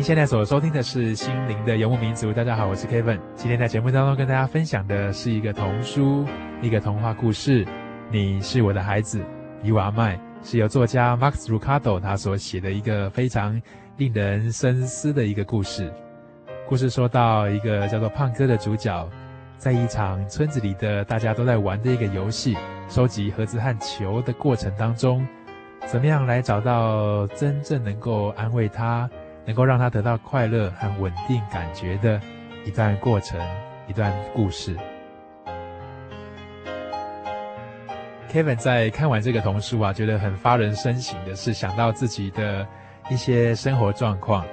[0.00, 2.32] 您现在所收听的是心灵的游牧民族。
[2.32, 3.20] 大家好，我是 Kevin。
[3.34, 6.24] 今天在节目当中跟大家分享的是一个童书，
[6.62, 7.66] 一个童话故事。
[8.10, 9.22] 你是我的孩子，
[9.62, 13.60] 伊娃麦是由作家 Max Lucado 他所写的一个非常
[13.98, 15.92] 令人深思的一个故事。
[16.66, 19.06] 故事说到一个叫做胖哥的主角，
[19.58, 22.56] 在一场村子里的大家都在玩的一个游戏——
[22.88, 25.28] 收集盒子和球的过程当中，
[25.84, 29.06] 怎么样来找到真正能够安慰他，
[29.46, 32.20] 能够让他得到快乐和稳定感觉的
[32.64, 33.40] 一段过程，
[33.88, 34.76] 一段故事。
[38.30, 42.64] Kevin 在看完这个童书啊，觉得很发人深省的是想到自己的
[43.08, 44.46] 一些生活状况，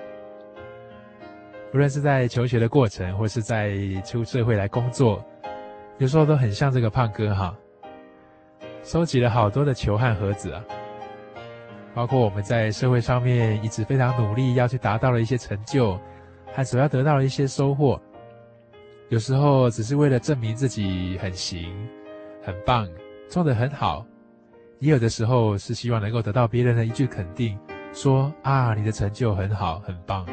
[1.73, 5.23] 无论是在求学的过程，或是在出社会来工作，
[5.99, 7.55] 有时候都很像这个胖哥哈，
[8.81, 10.63] 收集了好多的球和盒子啊。
[11.97, 15.99] 包括我们在社会上面一直非常努力要去达到了一些成就，
[16.53, 17.99] 还主要得到了一些收获。
[19.09, 21.73] 有时候只是为了证明自己很行、
[22.43, 22.87] 很棒、
[23.27, 24.05] 做得很好；
[24.77, 27.57] 也有的时候是希望能够得到别人的一句肯定，
[27.93, 30.23] 说啊，你的成就很好，很棒。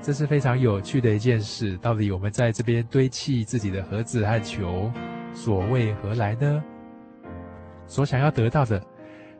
[0.00, 1.76] 这是非常有趣的一件事。
[1.82, 4.90] 到底我们在这边堆砌自己的盒子和球，
[5.34, 6.64] 所为何来呢？
[7.86, 8.82] 所想要得到的，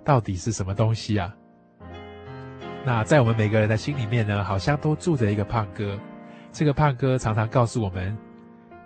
[0.05, 1.35] 到底是什么东西啊？
[2.85, 5.99] 那在我们每个人的心里面呢，好像都住着一个胖哥。
[6.51, 8.17] 这个胖哥常常告诉我们：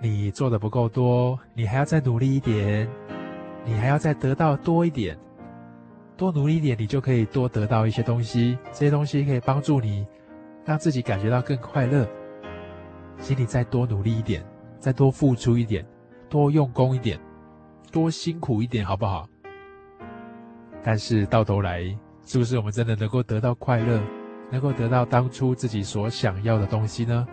[0.00, 2.88] 你做的不够多，你还要再努力一点，
[3.64, 5.18] 你还要再得到多一点，
[6.16, 8.58] 多努力一点，你就可以多得到一些东西。
[8.70, 10.06] 这些东西可以帮助你，
[10.64, 12.06] 让自己感觉到更快乐。
[13.18, 14.44] 请你再多努力一点，
[14.78, 15.82] 再多付出一点，
[16.28, 17.18] 多用功一点，
[17.90, 19.26] 多辛苦一点，好不好？
[20.86, 21.82] 但是到头来。
[22.28, 24.02] 是不是我们真的能够得到快乐，
[24.50, 27.24] 能够得到当初自己所想要的东西呢？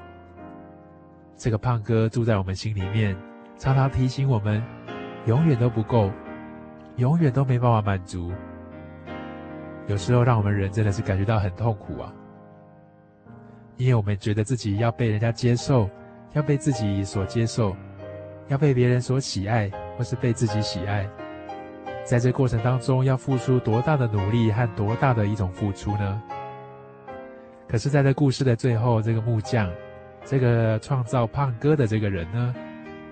[1.35, 3.17] 这个胖哥住在我们心里面，
[3.57, 4.63] 常常提醒我们，
[5.25, 6.11] 永远都不够，
[6.97, 8.31] 永远都没办法满足。
[9.87, 12.13] 有时候让我们人真的是感觉到很痛苦啊，
[13.77, 15.89] 因为我们觉得自己要被人家接受，
[16.33, 17.75] 要被自己所接受，
[18.47, 21.09] 要被别人所喜爱，或是被自己喜爱。
[22.03, 26.21] 在这过程当中，要付出多大的努力和多大的一种付出呢？
[27.67, 29.71] 可是，在这故事的最后，这个木匠，
[30.25, 32.53] 这个创造胖哥的这个人呢，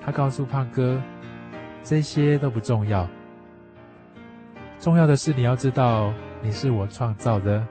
[0.05, 1.01] 他告诉胖哥，
[1.83, 3.07] 这些都不重要，
[4.77, 7.65] 重要的是你要知道，你是我创造的，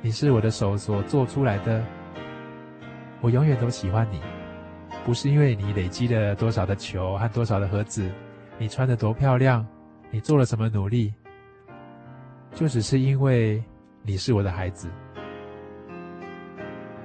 [0.00, 1.82] 你是我的手所做出来的，
[3.20, 4.20] 我永远都喜欢你，
[5.04, 8.08] 不是因为你累积了多少的球和多少的盒子，
[8.56, 9.66] 你穿得多漂亮。
[10.10, 11.12] 你做了什么努力？
[12.52, 13.62] 就只是因为
[14.02, 14.90] 你是我的孩子，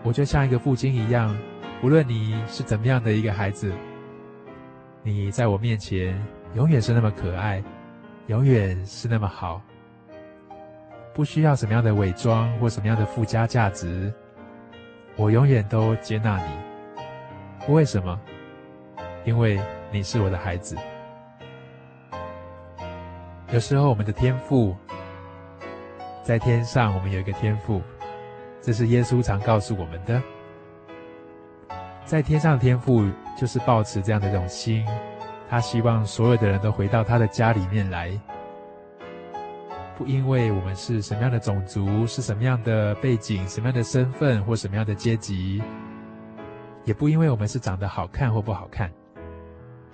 [0.01, 1.38] 我就像一个父亲一样，
[1.84, 3.72] 无论你是怎么样的一个孩子，
[5.03, 6.20] 你在我面前
[6.56, 7.64] 永远是那么可爱，
[8.26, 9.62] 永远是那么好，
[11.14, 14.12] 不需要什么样的伪装或什么样的附加价值，
[15.16, 17.72] 我永远都接纳你。
[17.72, 18.20] 为什么？
[19.26, 19.60] 因为
[19.91, 20.76] 你是我的孩子。
[23.54, 24.76] 有时候，我们的天赋
[26.24, 27.82] 在天上，我们有一个天赋，
[28.62, 30.22] 这是耶稣常告诉我们的。
[32.06, 34.86] 在天上的天赋就是抱持这样的一种心，
[35.50, 38.20] 他希望所有的人都回到他的家里面来，
[39.98, 45.64] 不因为我们是什么样的种族，是什么样的背景，什么样的身份或什么样的阶级，
[46.84, 48.91] 也不因为我们是长得好看或不好看，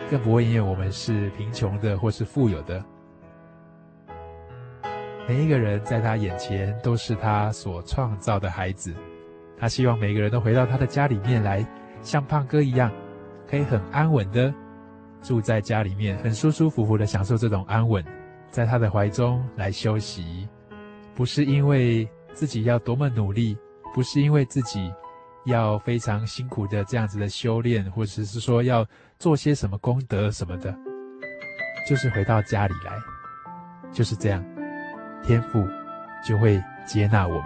[0.10, 2.84] 更不会因为我们是贫穷的或是富有的。
[5.28, 8.94] 每一个人在他眼前都是他所创造的孩子，
[9.58, 11.66] 他希望每个人都回到他的家里面来，
[12.02, 12.92] 像胖哥一样，
[13.48, 14.54] 可以很安稳的
[15.22, 18.04] 住在家里面，很舒舒服服的享受这种安稳，
[18.50, 20.50] 在他的怀中来休息，
[21.16, 23.58] 不是因为自己要多么努力，
[23.94, 24.92] 不是因为自己
[25.46, 28.86] 要非常辛苦的这样子的修炼，或者是说要
[29.18, 30.76] 做些什么功德什么的，
[31.88, 32.92] 就是回到家里来，
[33.94, 34.44] 就是这样。
[35.24, 35.68] 天赋
[36.24, 37.44] 就会接纳我们。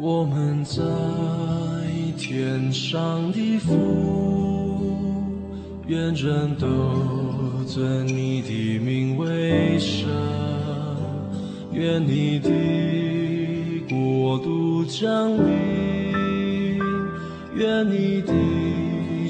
[0.00, 0.82] 我们在
[2.16, 3.74] 天上的父，
[5.86, 6.66] 愿人都。
[7.68, 8.27] 尊你
[11.98, 12.48] 愿你的
[13.88, 16.78] 国度降临，
[17.56, 18.32] 愿你的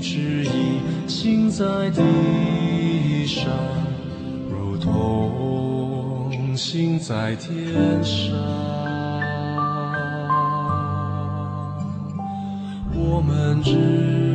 [0.02, 3.50] 旨意行在地上，
[4.50, 8.36] 如同行在天上。
[12.94, 14.27] 我们只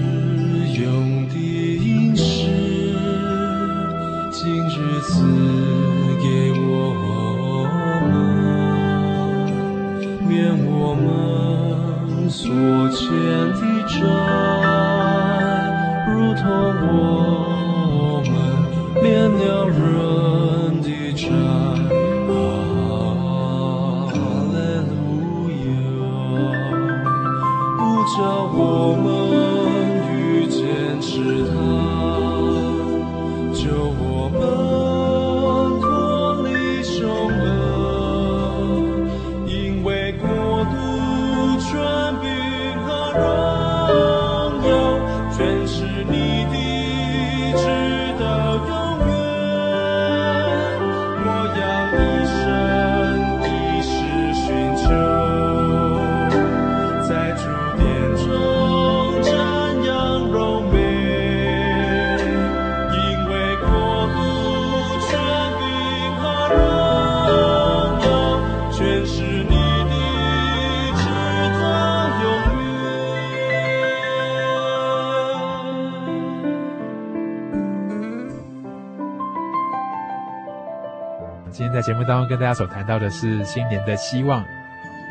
[81.83, 84.41] 节目当中跟大家所谈到的是新年的希望，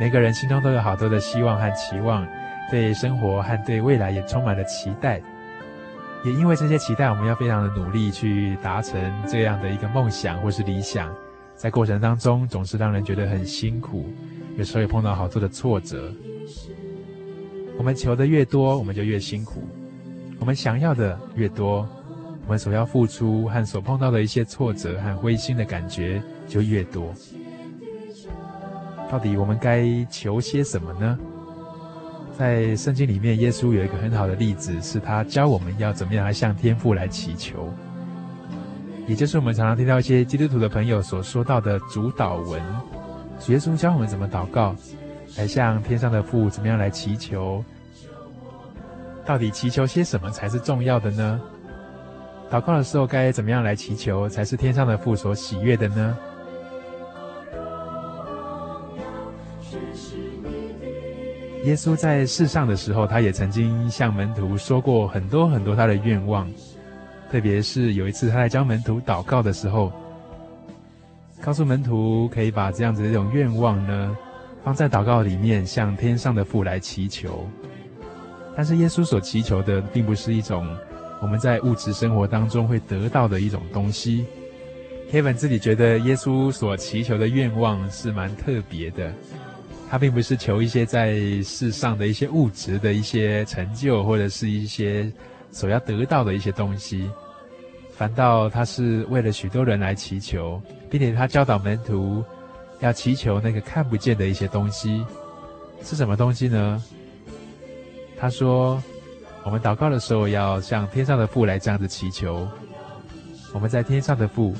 [0.00, 2.26] 每个人心中都有好多的希望和期望，
[2.70, 5.20] 对生活和对未来也充满了期待。
[6.24, 11.14] 也因为这些期待，我们要非常的努力去达成这样的一个梦想或是理想，
[11.54, 14.06] 在过程当中总是让人觉得很辛苦，
[14.56, 16.10] 有时候也碰到好多的挫折。
[17.76, 19.60] 我们求的越多，我们就越辛苦；
[20.40, 21.86] 我们想要的越多，
[22.44, 27.12] 我们所要付出和所碰到的一些挫折和灰心的感觉就越多。
[29.10, 31.18] 到底我们该求些什么呢？
[32.36, 37.68] 在圣经里面，耶稣有一个很好的例子，是他教我们要怎么样来向天父来祈求，
[39.06, 42.60] 也就是我们常常听到一些基督徒的朋友所说到的主祷文。
[43.48, 44.74] 耶稣教我们怎么祷告，
[45.36, 47.62] 来向天上的父怎么样来祈求。
[49.26, 51.40] 到底祈求些什么才是重要的呢？
[52.52, 56.18] 祷告的时候该怎么样来祈求，才是天上的父所喜悦的呢？
[61.64, 66.46] 耶稣在世上的时候，他也曾经向门徒说过很多很多他的愿望，
[67.30, 69.90] 特别是有一次他在教门徒祷告的时候，
[71.40, 74.14] 告诉门徒可以把这样子的一种愿望呢，
[74.62, 77.48] 放在祷告里面，向天上的父来祈求。
[78.54, 80.66] 但是耶稣所祈求的，并不是一种
[81.22, 84.26] 我们在物质生活当中会得到的一种东西。
[85.10, 89.12] Kevin 自己觉得耶稣所祈求的愿望是蛮特别的。
[89.88, 95.12] 他并不是求一些在世上的一些物质的一些成就，或者是一些
[95.50, 97.10] 所要得到的一些东西，
[97.94, 100.58] 反倒他是为了许多人来祈求，
[100.90, 102.24] 并且他教导门徒
[102.80, 105.04] 要祈求那个看不见的一些东西，
[105.84, 106.82] 是什么东西呢？
[108.18, 108.82] 他说，
[109.44, 112.48] 我们祷告的时候要向天上的父来这样子祈求，
[113.52, 114.54] 我们在天上的父，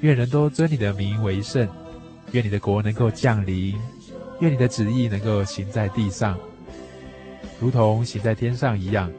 [0.00, 1.68] 愿人都尊你的名为圣，
[2.32, 3.74] 愿你的国能够降临。
[4.40, 6.38] 愿你的旨意能够行在地上，
[7.58, 9.10] 如同行在天上一样。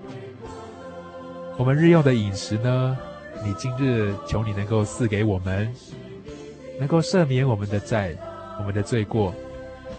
[1.57, 2.97] 我们日用的饮食呢，
[3.43, 5.69] 你今日求你能够赐给我们，
[6.79, 8.15] 能够赦免我们的债，
[8.59, 9.35] 我们的罪过，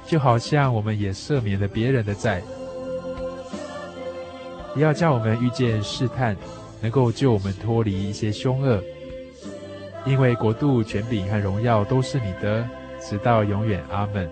[0.06, 2.42] 就好像我们也赦免了别人的债。
[4.72, 6.36] 不要叫我们遇见试探，
[6.80, 8.82] 能够救我们脱离一些凶恶，
[10.06, 12.66] 因为国度、权柄和荣耀都是你的，
[13.00, 13.82] 直到永远。
[13.90, 14.30] 阿门。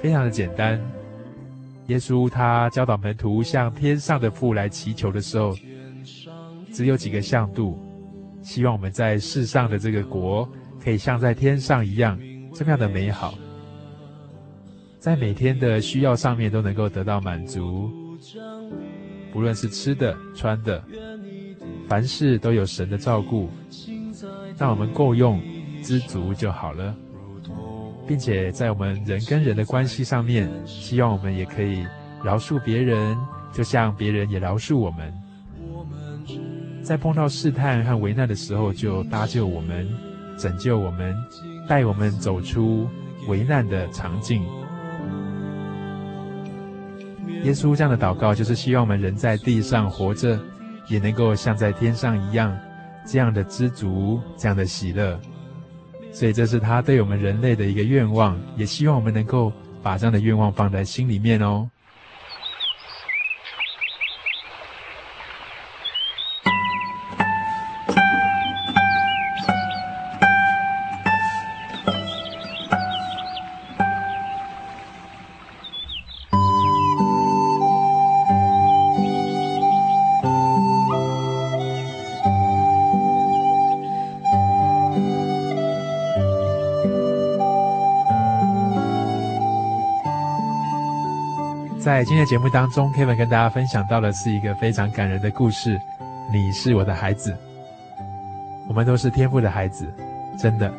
[0.00, 0.80] 非常的简单，
[1.88, 5.54] 耶稣他教导门徒向天上的父来祈求的时候，
[6.72, 7.78] 只有几个向度，
[8.42, 10.48] 希望我们在世上的这个国
[10.82, 12.18] 可以像在天上一样
[12.54, 13.34] 这么样的美好，
[15.00, 17.90] 在每天的需要上面都能够得到满足，
[19.32, 20.82] 不论是吃的、穿的，
[21.88, 23.48] 凡事都有神的照顾，
[24.56, 25.40] 让我们够用、
[25.82, 26.94] 知足就好了。
[28.06, 31.84] 并且在我们人跟人的关系上面，希望我们也可以
[32.24, 33.14] 饶恕别人，
[33.52, 35.12] 就像别人也饶恕我们。
[36.82, 39.86] 在碰到试探和危难的时候，就搭救我们，
[40.38, 41.14] 拯救我们，
[41.68, 42.88] 带我们走出
[43.26, 44.42] 危难的场景。
[47.44, 50.38] 耶稣这样的祷告，就是希望我们人在地上活着，
[50.88, 52.56] 也能够像在天上一样，
[53.06, 55.18] 这样的知足，这样的喜乐。
[56.12, 61.68] 所以这是他对我们人类的一个愿望，也希望我们能够把这样的愿望放在心里面哦。
[91.98, 95.76] 在今天的节目当中，Kevin 跟大家分享到的是一个非常感人的故事。
[96.32, 97.36] 你是我的孩子，
[98.68, 99.92] 我们都是天父的孩子，
[100.38, 100.72] 真的。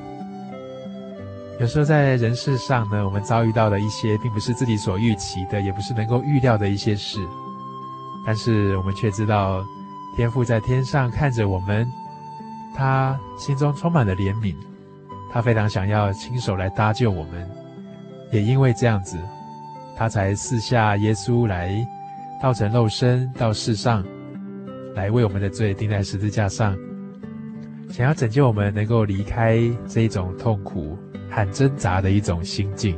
[1.59, 7.19] 有时候在人世上呢，我们遭遇到的一些，并不是自己所预期的，也不是能够预料的一些事，
[8.25, 9.61] 但是我们却知道，
[10.15, 11.85] 天父在天上看着我们，
[12.73, 14.55] 他心中充满了怜悯，
[15.33, 17.45] 他非常想要亲手来搭救我们，
[18.31, 19.17] 也因为这样子。
[19.99, 21.69] 他才赐下耶稣来，
[22.41, 24.01] 道成肉身到世上，
[24.95, 26.73] 来为我们的罪钉在十字架上，
[27.89, 30.97] 想要拯救我们，能够离开这一种痛苦
[31.29, 32.97] 和挣扎的一种心境。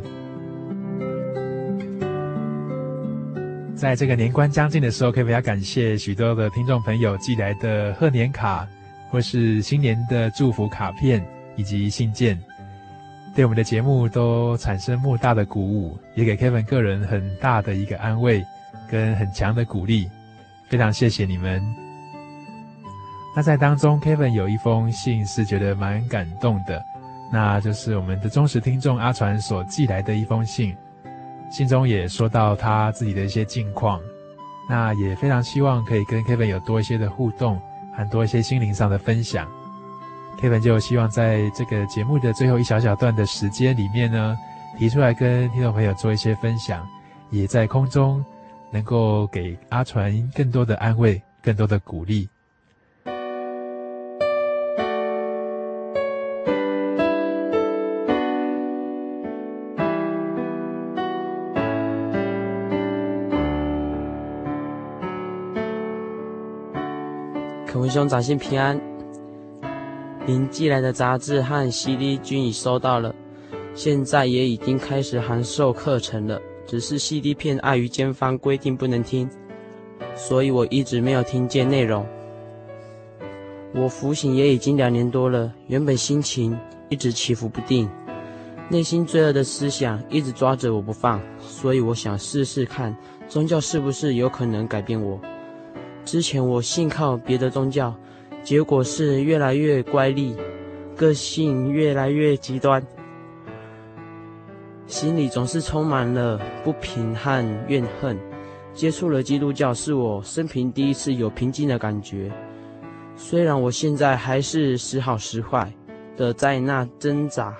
[3.73, 8.67] 在这个年关将近的时候，可以比较感谢许多的听众朋友寄来的贺年卡，
[9.09, 11.25] 或是新年的祝福卡片
[11.55, 12.39] 以及信件，
[13.33, 18.43] 对我们的节目都产生莫大的鼓舞，也给 Kevin 个人很大的一个安慰
[18.89, 20.09] 跟很强的鼓励。
[20.67, 21.63] 非常谢谢你们。
[23.33, 26.83] 那在当中，Kevin 有一封信是觉得蛮感动的，
[27.31, 30.75] 那就是我们的忠实听众阿传所寄来的一封信，
[31.49, 34.01] 信中也说到他自己的一些近况，
[34.69, 37.57] 那也非常希望可以跟 Kevin 有多一些的互动，
[37.95, 39.47] 和多一些心灵上的分享。
[40.39, 44.35] Kevin 就希望在这个节目的最后一小小段的时间里面呢，
[44.77, 46.83] 提出来跟听众朋友做一些分享，
[47.29, 48.25] 也在空中
[48.71, 52.27] 能够给阿传更多的安慰，更多的鼓励。
[67.67, 68.90] 肯文兄掌心平安。
[70.27, 73.13] 您寄来的杂志和 CD 均已收到了，
[73.73, 76.39] 现在也已经开始函授课程了。
[76.67, 79.27] 只是 CD 片碍于监方规定不能听，
[80.15, 82.05] 所以我一直没有听见内容。
[83.73, 86.57] 我服刑也已经两年多了，原本心情
[86.87, 87.89] 一直起伏不定，
[88.69, 92.95] 内心罪恶的思想一直抓着我不放，所以我想试试看
[93.27, 95.19] 宗教是不是有可能改变我。
[96.05, 97.93] 之前我信靠别的宗教，
[98.43, 100.35] 结果是越来越乖戾，
[100.95, 102.85] 个性越来越极端，
[104.87, 108.17] 心里总是充满了不平和怨恨。
[108.73, 112.31] 接触了基督教，是我生平第一次有平静的感觉。
[113.15, 115.71] 虽然我现在还是时好时坏
[116.17, 117.55] 的在那挣扎，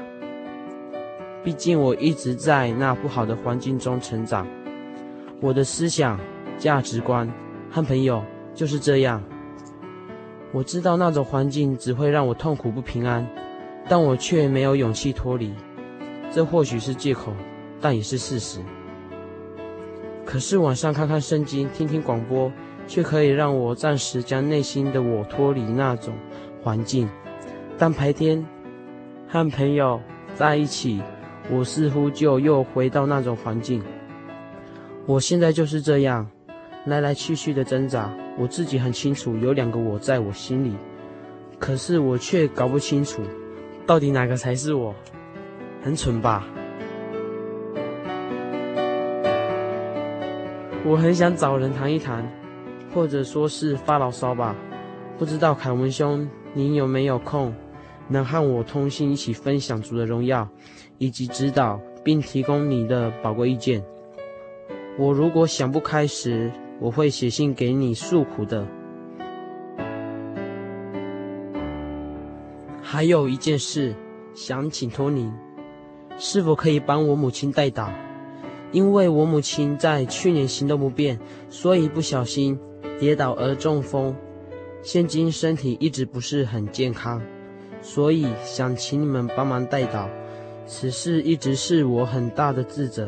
[1.44, 4.48] 毕竟我一直在那不好的环境中成长，
[5.42, 6.20] 我的思想、
[6.58, 7.32] 价值观
[7.70, 8.24] 和朋友。
[8.54, 9.24] 就是这样，
[10.54, 13.26] 我知道那种环境只会让我痛苦不平安，
[13.88, 15.54] 但我却没有勇气脱离。
[16.30, 17.32] 这或许是借口，
[17.80, 18.60] 但也是事实。
[20.26, 22.52] 可是晚上看看圣经、听听广播，
[22.88, 26.14] 却可以让我暂时将内心的我脱离那种
[26.62, 27.10] 环境。
[27.78, 28.45] 但白天
[29.28, 29.99] 和朋友
[30.36, 31.02] 在一起，
[31.49, 33.82] 我似乎就又回到那种环境。
[35.06, 36.30] 我现在就是这样，
[36.86, 38.14] 来来去去的挣扎。
[38.38, 40.74] 我自己很清楚，有两个我在我心里，
[41.60, 43.22] 可是我却搞不清楚，
[43.86, 44.96] 到底哪个才是我？
[45.84, 46.48] 很蠢吧？
[50.84, 52.28] 我很想找人谈一谈，
[52.94, 54.56] 或者说是发牢骚吧。
[55.20, 57.54] 不知道凯文兄，您有没有空，
[58.08, 60.50] 能和我通信，一起分享主的荣耀，
[60.98, 63.84] 以及指导，并提供你的宝贵意见。
[64.98, 66.52] 我如果想不开时，
[66.82, 68.68] 我会写信给你诉苦的。
[72.82, 73.94] 还有一件事，
[74.34, 75.32] 想请托您，
[76.18, 77.90] 是否可以帮我母亲代祷？
[78.72, 81.20] 因为我母亲在去年行动不便，
[81.50, 82.60] 所以不小心
[83.00, 84.16] 跌倒而中风，
[84.82, 87.22] 现今身体一直不是很健康，
[87.82, 90.08] 所以想请你们帮忙代祷。
[90.66, 93.08] 此事一直是我很大的自责，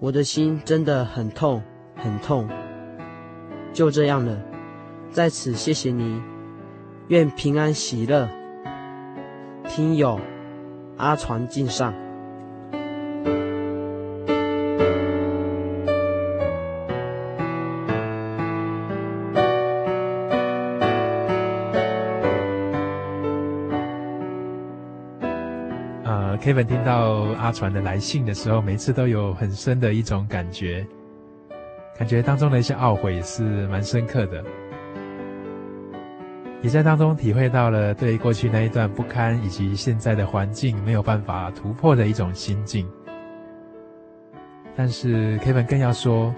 [0.00, 1.62] 我的心真的很痛，
[1.94, 2.46] 很痛。
[3.72, 4.36] 就这样了，
[5.10, 6.20] 在此谢谢你，
[7.08, 8.28] 愿平安喜乐。
[9.66, 10.20] 听友
[10.96, 11.94] 阿传敬上。
[26.04, 30.84] 呃，Kevin 听到阿传的来信的时候，每次都有很深的一种感觉。
[32.00, 34.42] 感觉当中的一些懊悔是蛮深刻的，
[36.62, 42.88] 也在当中体会到了对过去那一段不堪以及现在的环境没有办法突破的一种心境。
[44.74, 46.34] 但是 Kevin 更要说，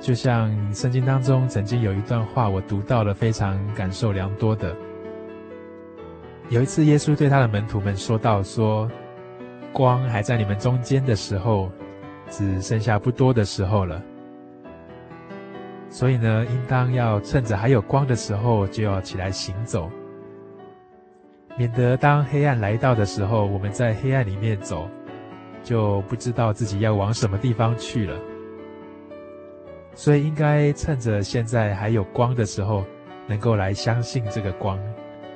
[0.00, 4.76] 就像圣经当中曾经有一段话，我读到了非常感受良多的。
[6.50, 8.86] 有一次，耶稣对他的门徒们说道：“说
[9.72, 11.72] 光还在你们中间的时候，
[12.28, 13.98] 只剩下不多的时候了。”
[15.92, 19.90] 所以呢，应当要趁着还有光的时候，就要起来行走，
[21.58, 24.88] 免得当黑暗来到的时候，我们在黑暗里面走，
[25.64, 28.16] 就不知道自己要往什么地方去了。
[29.92, 32.84] 所以，应该趁着现在还有光的时候，
[33.26, 34.78] 能够来相信这个光，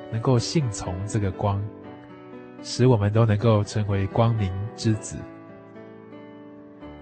[0.09, 1.61] 能够信从这个光，
[2.63, 5.17] 使我们都能够成为光明之子。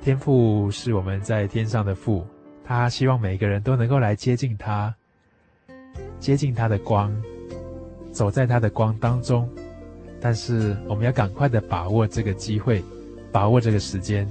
[0.02, 2.26] 天父是我们在天上的父。
[2.66, 4.94] 他希望每个人都能够来接近他，
[6.20, 7.14] 接近他的光，
[8.12, 9.50] 走在他的光当中，
[10.22, 12.84] 但是我们要赶快的把握这个机会，
[13.32, 14.28] 把握这个时间。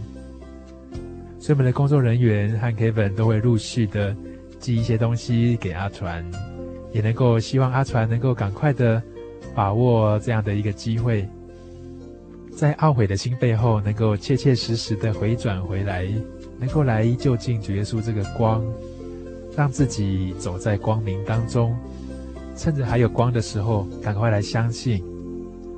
[1.39, 4.17] 所以我们的工作人员和 Kevin 都会陆续的
[4.59, 6.25] 寄一些东西给阿传，
[6.93, 9.03] 也能够希望阿传能够赶快的
[9.55, 11.29] 把握这样的一个机会，
[12.57, 16.07] 在懊悔的心背后，能够切切实实的回转回来，
[16.63, 18.63] 能够来就近主耶稣这个光，
[19.57, 21.75] 让自己走在光明当中，
[22.57, 25.03] 趁着还有光的时候，赶快来相信。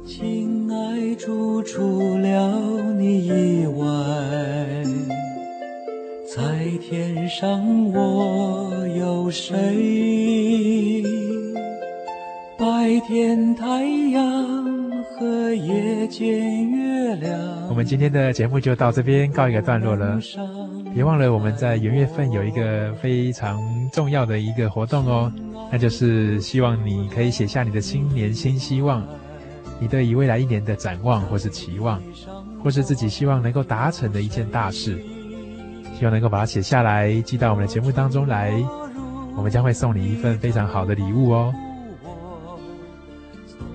[0.07, 3.87] 亲爱主，除了你以外，
[6.37, 11.03] 在天上我有谁？
[12.59, 14.74] 白天太阳
[17.69, 20.19] 我们今天的节目就到这边告一个段落了。
[20.95, 23.59] 别忘了我们在元月份有一个非常
[23.93, 25.33] 重要的一个活动哦，
[25.73, 29.03] 那就是希望你可以写下你的新年新希望。
[29.81, 32.01] 你对于未来一年的展望，或是期望，
[32.63, 34.97] 或是自己希望能够达成的一件大事，
[35.99, 38.53] 希望能够把它写下来，寄到我们的节目当中来，
[39.37, 41.53] 我们将会送你一份非常好的礼物哦。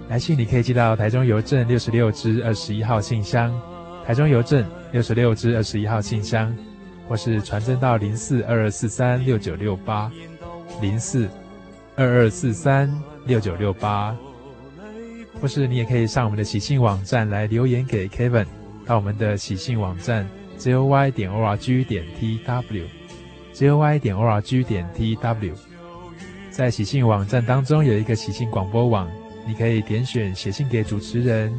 [0.10, 3.54] 来信你可以寄到台中邮政六十六支二十一号信箱，
[4.04, 6.52] 台中邮政六十六支二十一号信箱，
[7.08, 10.12] 或是传真到零四二二四三六九六八，
[10.82, 11.30] 零四
[11.96, 12.92] 二二四三
[13.28, 14.18] 六九六八。
[15.40, 18.48] 或是你也可以上我们的喜信网站来留言给 Kevin，
[18.86, 25.54] 到我们的喜信网站 joy 点 org 点 tw，joy 点 org 点 tw，
[26.50, 29.08] 在喜信网站当中有一个喜信广播网，
[29.48, 31.54] 你可以点选写信给主持人，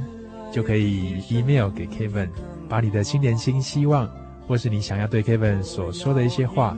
[0.53, 2.28] 就可以 email 给 Kevin，
[2.68, 4.09] 把你的新年新希望，
[4.47, 6.76] 或是你想要对 Kevin 所说的一些话，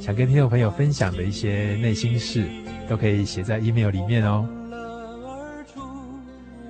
[0.00, 2.46] 想跟听众朋友分享的一些内心事，
[2.88, 4.48] 都可以写在 email 里面哦。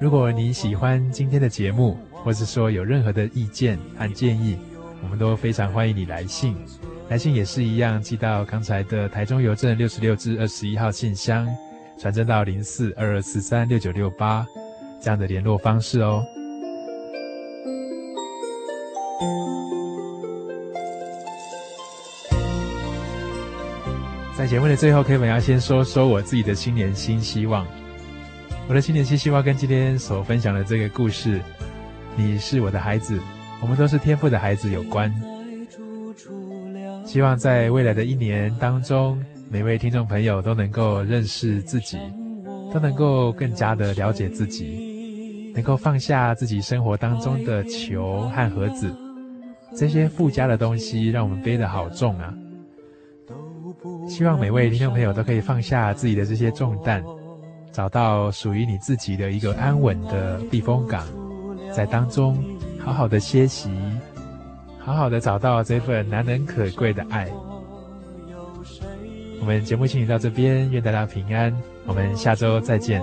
[0.01, 4.59] 如果你喜欢今天的节目，或是说有任何的意见和建议，
[5.03, 6.55] 我们都非常欢迎你来信。
[7.09, 11.47] 来信也是一样，寄到刚才的台中邮政六十六至二十一号信箱，
[11.99, 14.47] 传真到零四二二四三六九六八
[15.01, 16.23] 这样的联络方式哦。
[24.37, 27.67] 在节目的最后，可以我要先说说我自己的新年新希望。
[28.69, 31.41] 我的新年新希望跟今天所分享的这个故事，
[32.17, 33.19] 你是我的孩子，
[33.63, 35.11] 我们都是天赋的孩子有关。
[37.07, 39.19] 希望在未来的一年当中，
[39.49, 41.99] 每位听众朋友都能够认识自己，
[42.73, 48.93] 都能够更加的了解自己，能够放下自己生活当中的球和盒子，
[49.77, 52.35] 这些附加的东西让我们背得好重啊！
[54.09, 57.03] 希望每位听众朋友都可以放下自己的这些重担。
[57.73, 61.07] 找到属于你自己的一个安稳的避风港，
[61.75, 62.43] 在当中
[62.79, 63.71] 好好的歇息，
[64.79, 67.29] 好好的找到这份难能可贵的爱。
[69.41, 71.57] 我们节目进行到这边，愿大家平安，
[71.87, 73.01] 我们下周再见。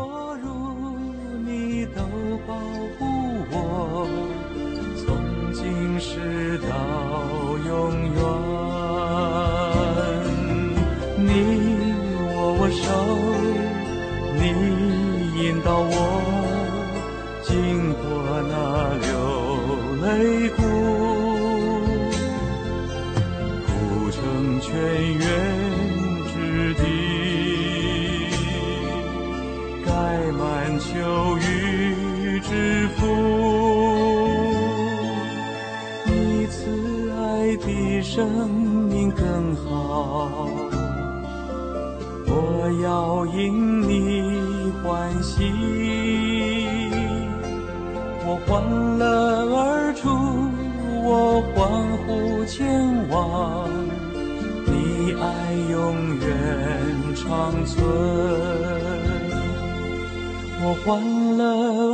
[60.85, 61.45] 欢乐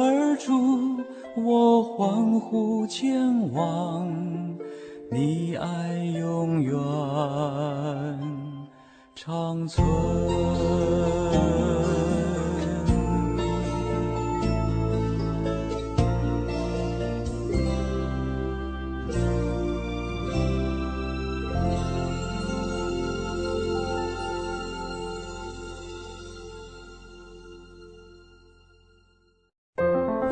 [0.07, 0.97] 而出，
[1.35, 4.11] 我欢呼前往，
[5.11, 6.73] 你爱永远
[9.13, 9.85] 长存。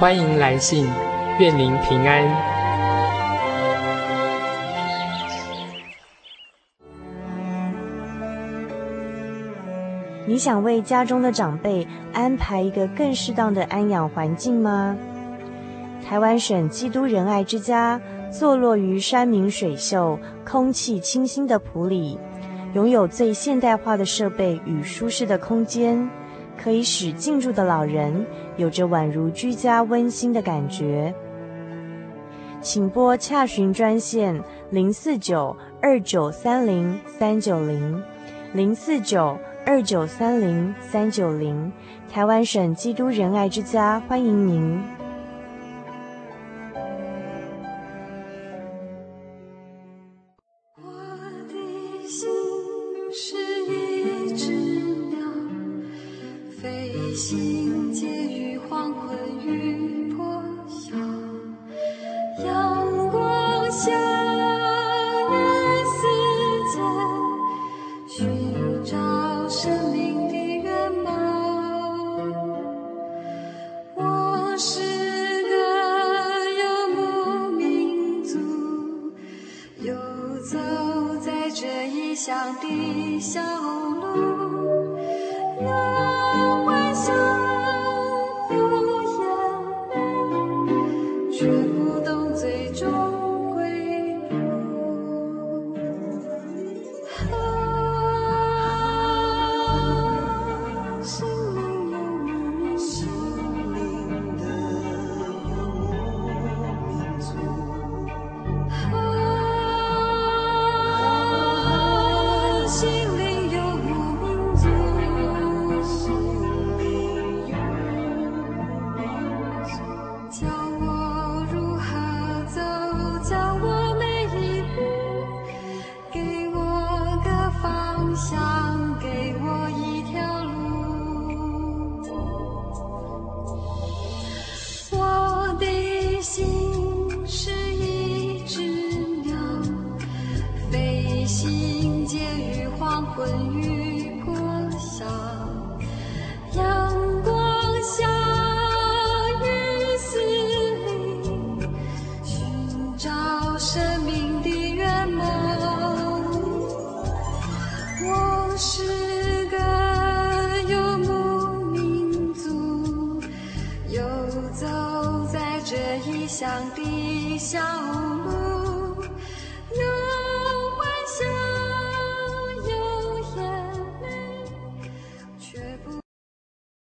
[0.00, 0.86] 欢迎来信，
[1.40, 2.24] 愿您平安。
[10.24, 14.96] 你想为家中的长辈安排一个更适当的安养环境吗？
[16.08, 22.16] 台湾省基督仁爱之家坐落于山明水秀、空气清新的埔里，
[22.72, 26.08] 拥有最现代化的设备与舒适的空间，
[26.62, 31.14] 可以使进驻的老人有着宛如居家温馨的感觉。
[32.60, 38.02] 请拨洽询专线零四九二九三零三九零
[38.52, 39.38] 零四九。
[39.66, 41.70] 二九三零三九零，
[42.10, 44.97] 台湾省基督仁爱之家欢迎您。